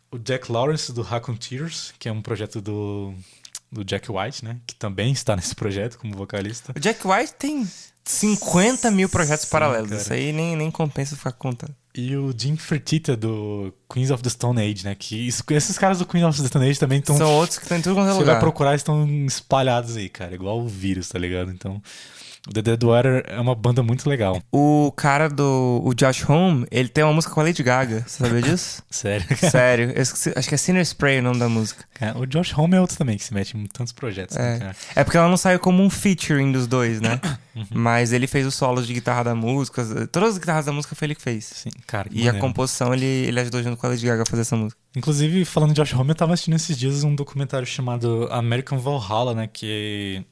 [0.10, 3.14] o Jack Lawrence do Raccoon Tears, que é um projeto do,
[3.72, 4.60] do Jack White, né?
[4.66, 6.74] Que também está nesse projeto como vocalista.
[6.76, 7.64] O Jack White tem
[8.12, 9.90] 50 mil projetos Sim, paralelos.
[9.90, 10.02] cara.
[10.02, 11.74] Isso aí nem, nem compensa ficar contando.
[11.96, 14.96] E o Jim Fertitta do Queens of the Stone Age, né?
[14.96, 17.18] Que isso- esses caras do Queens of the Stone Age também estão.
[17.18, 18.34] São outros que estão em tudo quanto é Você lugar.
[18.34, 20.34] vai procurar, estão espalhados aí, cara.
[20.36, 21.52] Igual o vírus, tá ligado?
[21.52, 21.82] Então,
[22.54, 24.42] The Dead Water é uma banda muito legal.
[24.52, 28.04] O cara do o Josh Home, ele tem uma música com a Lady Gaga.
[28.08, 28.82] Você sabia disso?
[28.90, 29.26] Sério.
[29.38, 29.92] Sério.
[29.96, 31.84] Eu esqueci- acho que é Sinner Spray o nome da música.
[31.94, 34.60] Cara, o Josh Homme é outro também que se mete em tantos projetos, né, É.
[34.60, 34.76] cara?
[34.96, 37.20] É porque ela não saiu como um featuring dos dois, né?
[37.58, 37.66] Uhum.
[37.72, 39.84] Mas ele fez os solos de guitarra da música.
[40.12, 41.44] Todas as guitarras da música foi ele que fez.
[41.46, 42.08] Sim, cara.
[42.12, 42.38] E a maneiro.
[42.48, 44.80] composição ele, ele ajudou junto com a Lady Gaga a fazer essa música.
[44.96, 49.34] Inclusive, falando de Josh Homme, eu tava assistindo esses dias um documentário chamado American Valhalla,
[49.34, 49.50] né?
[49.52, 50.24] Que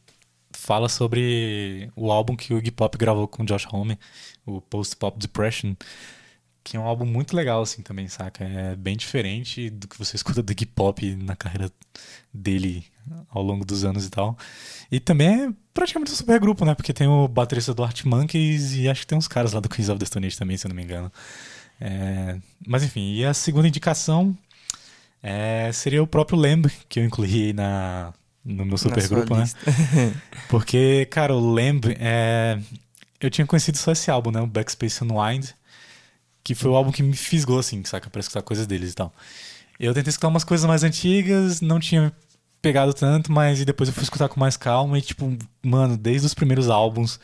[0.66, 4.00] fala sobre o álbum que o Iggy Pop gravou com o Josh Homme,
[4.44, 5.76] o Post Pop Depression,
[6.64, 8.44] que é um álbum muito legal, assim, também, saca?
[8.44, 11.72] É bem diferente do que você escuta do Iggy Pop na carreira
[12.34, 12.84] dele
[13.30, 14.36] ao longo dos anos e tal.
[14.92, 16.74] E também é praticamente um super grupo, né?
[16.74, 19.70] Porque tem o baterista do Art Monkeys e acho que tem uns caras lá do
[19.70, 21.12] Queens of the Stone Age também, se eu não me engano.
[21.80, 24.36] É, Mas enfim, e a segunda indicação
[25.22, 28.14] é, seria o próprio Lamb, que eu incluí na,
[28.46, 29.44] no meu supergrupo, né?
[30.48, 32.60] Porque, cara, o Lamb é.
[33.20, 34.40] Eu tinha conhecido só esse álbum, né?
[34.42, 35.50] O Backspace Unwind,
[36.44, 38.10] que foi o álbum que me fisgou, assim, saca?
[38.10, 39.12] Pra escutar coisas deles e tal.
[39.80, 42.14] Eu tentei escutar umas coisas mais antigas, não tinha
[42.62, 46.26] pegado tanto, mas e depois eu fui escutar com mais calma e, tipo, mano, desde
[46.28, 47.20] os primeiros álbuns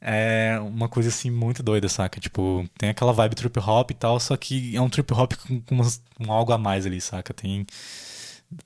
[0.00, 2.18] é uma coisa assim muito doida, saca?
[2.20, 5.60] Tipo, tem aquela vibe trip hop e tal, só que é um trip hop com,
[5.60, 5.80] com
[6.20, 7.34] um algo a mais ali, saca?
[7.34, 7.66] Tem,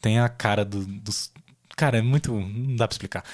[0.01, 1.31] tem a cara do- dos.
[1.77, 2.33] Cara, é muito.
[2.33, 3.25] Não dá pra explicar.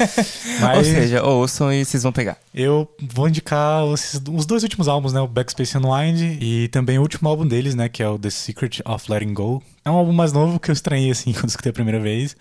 [0.60, 2.38] Mas Ou seja, ouçam e vocês vão pegar.
[2.54, 5.20] eu vou indicar os, os dois últimos álbuns, né?
[5.20, 7.88] O Backspace Unwind e também o último álbum deles, né?
[7.88, 9.62] Que é o The Secret of Letting Go.
[9.84, 12.36] É um álbum mais novo que eu estranhei, assim, quando escutei a primeira vez.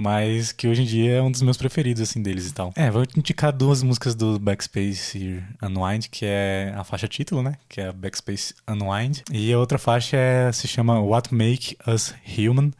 [0.00, 2.72] Mas que hoje em dia é um dos meus preferidos, assim, deles e tal.
[2.76, 7.54] É, vou indicar duas músicas do Backspace Unwind, que é a faixa título, né?
[7.68, 9.22] Que é Backspace Unwind.
[9.32, 12.72] E a outra faixa é, se chama What Make Us Human.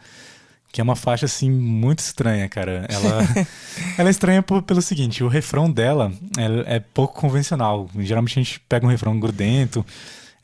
[0.70, 2.86] Que é uma faixa, assim, muito estranha, cara.
[2.90, 3.22] Ela,
[3.96, 6.12] ela é estranha por- pelo seguinte: o refrão dela
[6.66, 7.88] é, é pouco convencional.
[7.98, 9.84] Geralmente a gente pega um refrão grudento,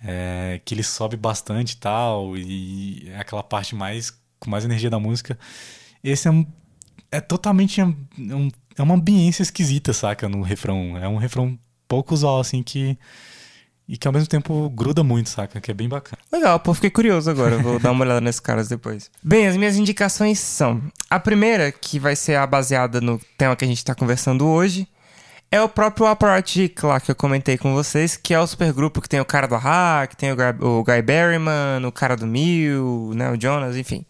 [0.02, 4.88] é, que ele sobe bastante e tal, e é aquela parte mais com mais energia
[4.90, 5.38] da música.
[6.02, 6.44] Esse é, um,
[7.10, 10.28] é totalmente um- é uma ambiência esquisita, saca?
[10.28, 10.96] No refrão.
[10.98, 12.98] É um refrão pouco usual, assim, que.
[13.86, 15.60] E que ao mesmo tempo gruda muito, saca?
[15.60, 16.16] Que é bem bacana.
[16.32, 17.58] Legal, pô, fiquei curioso agora.
[17.58, 19.10] Vou dar uma olhada nesses caras depois.
[19.22, 20.80] Bem, as minhas indicações são:
[21.10, 24.88] a primeira, que vai ser a baseada no tema que a gente tá conversando hoje,
[25.50, 29.08] é o próprio Apparatchik lá que eu comentei com vocês, que é o supergrupo que
[29.08, 29.56] tem o cara do
[30.08, 34.04] que tem o, Guy- o Guy Berryman, o cara do Mil, né, o Jonas, enfim.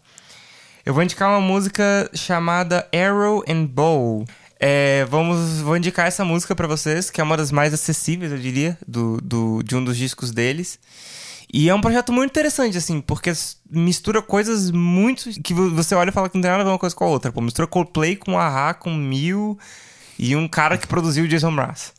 [0.85, 4.23] Eu vou indicar uma música chamada Arrow and Bow.
[4.59, 8.37] É, vamos, vou indicar essa música pra vocês, que é uma das mais acessíveis, eu
[8.37, 10.79] diria, do, do, de um dos discos deles.
[11.53, 13.31] E é um projeto muito interessante, assim, porque
[13.69, 15.29] mistura coisas muito.
[15.41, 17.03] que vo- você olha e fala que não tem nada a ver uma coisa com
[17.03, 17.31] a outra.
[17.31, 19.57] Pô, mistura Coldplay com Ahá, com Mil
[20.17, 21.93] e um cara que produziu o Jason Mraz.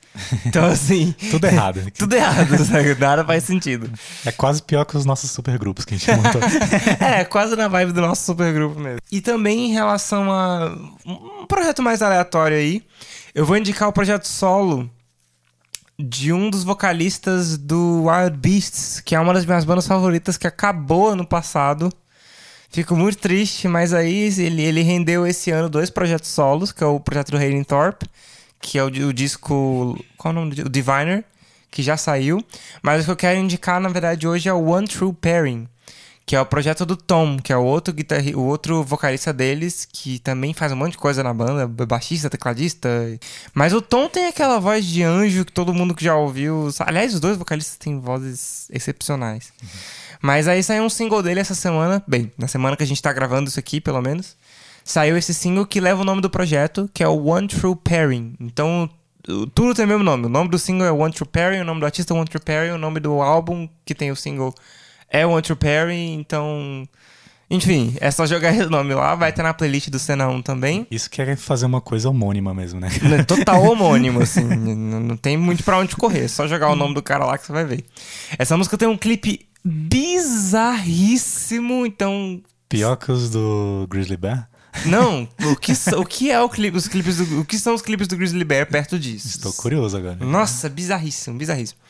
[0.44, 1.14] Então, assim.
[1.30, 1.80] Tudo errado.
[1.96, 2.94] tudo errado, sabe?
[2.94, 3.90] Nada faz sentido.
[4.24, 6.40] É quase pior que os nossos supergrupos que a gente montou.
[7.00, 9.00] é, quase na vibe do nosso supergrupo mesmo.
[9.10, 12.82] E também em relação a um projeto mais aleatório aí,
[13.34, 14.90] eu vou indicar o projeto solo
[15.98, 20.46] de um dos vocalistas do Wild Beasts, que é uma das minhas bandas favoritas que
[20.46, 21.90] acabou ano passado.
[22.68, 26.86] Fico muito triste, mas aí ele, ele rendeu esse ano dois projetos solos, que é
[26.86, 28.06] o projeto do Hayden Thorpe,
[28.60, 29.98] que é o, o disco.
[30.16, 30.66] Qual é o nome do?
[30.66, 31.24] O Diviner,
[31.70, 32.44] que já saiu.
[32.82, 35.68] Mas o que eu quero indicar, na verdade, hoje é o One True Pairing,
[36.24, 39.86] que é o projeto do Tom, que é o outro guitarri o outro vocalista deles,
[39.90, 42.88] que também faz um monte de coisa na banda, baixista, tecladista.
[43.54, 46.68] Mas o Tom tem aquela voz de anjo que todo mundo que já ouviu.
[46.80, 49.52] Aliás, os dois vocalistas têm vozes excepcionais.
[50.20, 53.12] Mas aí saiu um single dele essa semana, bem, na semana que a gente tá
[53.12, 54.36] gravando isso aqui, pelo menos.
[54.86, 58.36] Saiu esse single que leva o nome do projeto, que é o One True Pairing.
[58.38, 58.88] Então,
[59.52, 60.26] tudo tem o mesmo nome.
[60.26, 62.40] O nome do single é One True Pairing, o nome do artista é One True
[62.40, 64.54] Pairing, o nome do álbum que tem o single
[65.10, 66.88] é One True Pairing, então...
[67.50, 70.86] Enfim, é só jogar esse nome lá, vai ter na playlist do Cena 1 também.
[70.88, 72.88] Isso que é fazer uma coisa homônima mesmo, né?
[73.26, 74.44] Total homônimo, assim.
[74.44, 76.26] não, não tem muito pra onde correr.
[76.26, 77.84] É só jogar o nome do cara lá que você vai ver.
[78.38, 81.04] Essa música tem um clipe bizarríssimo,
[81.84, 82.40] então.
[82.68, 84.48] Pior que os do Grizzly Bear?
[84.84, 87.82] Não, o que, o que é o clipe, os clipes do, o que são os
[87.82, 89.26] clipes do Grizzly Bear perto disso?
[89.28, 90.16] Estou curioso agora.
[90.20, 91.80] Nossa, bizarríssimo, bizarríssimo.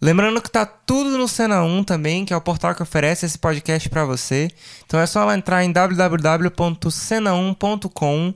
[0.00, 3.38] Lembrando que tá tudo no Cena 1 também, que é o portal que oferece esse
[3.38, 4.50] podcast para você.
[4.84, 8.34] Então é só lá entrar em www.cena1.com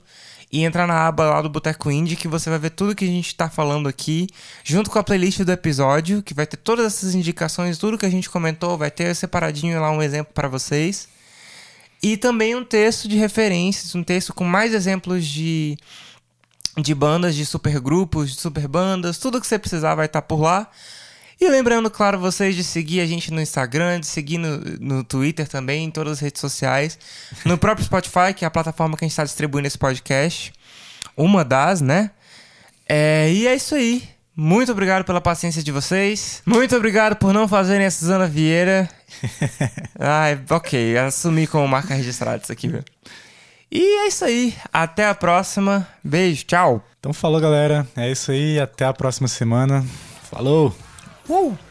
[0.52, 3.08] e entrar na aba lá do Boteco Indie que você vai ver tudo que a
[3.08, 4.28] gente tá falando aqui,
[4.62, 8.10] junto com a playlist do episódio, que vai ter todas essas indicações, tudo que a
[8.10, 11.08] gente comentou, vai ter separadinho lá um exemplo para vocês.
[12.02, 15.76] E também um texto de referências, um texto com mais exemplos de
[16.78, 20.70] de bandas, de supergrupos, de superbandas, tudo que você precisar vai estar tá por lá.
[21.40, 25.46] E lembrando, claro, vocês de seguir a gente no Instagram, de seguir no, no Twitter
[25.46, 26.98] também, em todas as redes sociais.
[27.44, 30.52] No próprio Spotify, que é a plataforma que a gente está distribuindo esse podcast.
[31.14, 32.10] Uma das, né?
[32.88, 34.15] É, e é isso aí.
[34.36, 36.42] Muito obrigado pela paciência de vocês.
[36.44, 38.86] Muito obrigado por não fazerem a Suzana Vieira.
[39.98, 42.82] Ai, ok, assumi como marca registrada isso aqui, viu?
[43.72, 44.54] E é isso aí.
[44.70, 45.88] Até a próxima.
[46.04, 46.84] Beijo, tchau.
[47.00, 47.86] Então falou, galera.
[47.96, 48.60] É isso aí.
[48.60, 49.84] Até a próxima semana.
[50.30, 50.76] Falou!
[51.28, 51.65] Uh!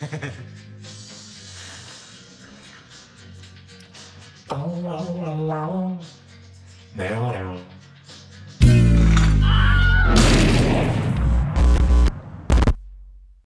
[0.00, 0.06] Oh,
[4.50, 5.98] oh, oh, oh.
[6.94, 7.58] Now, now.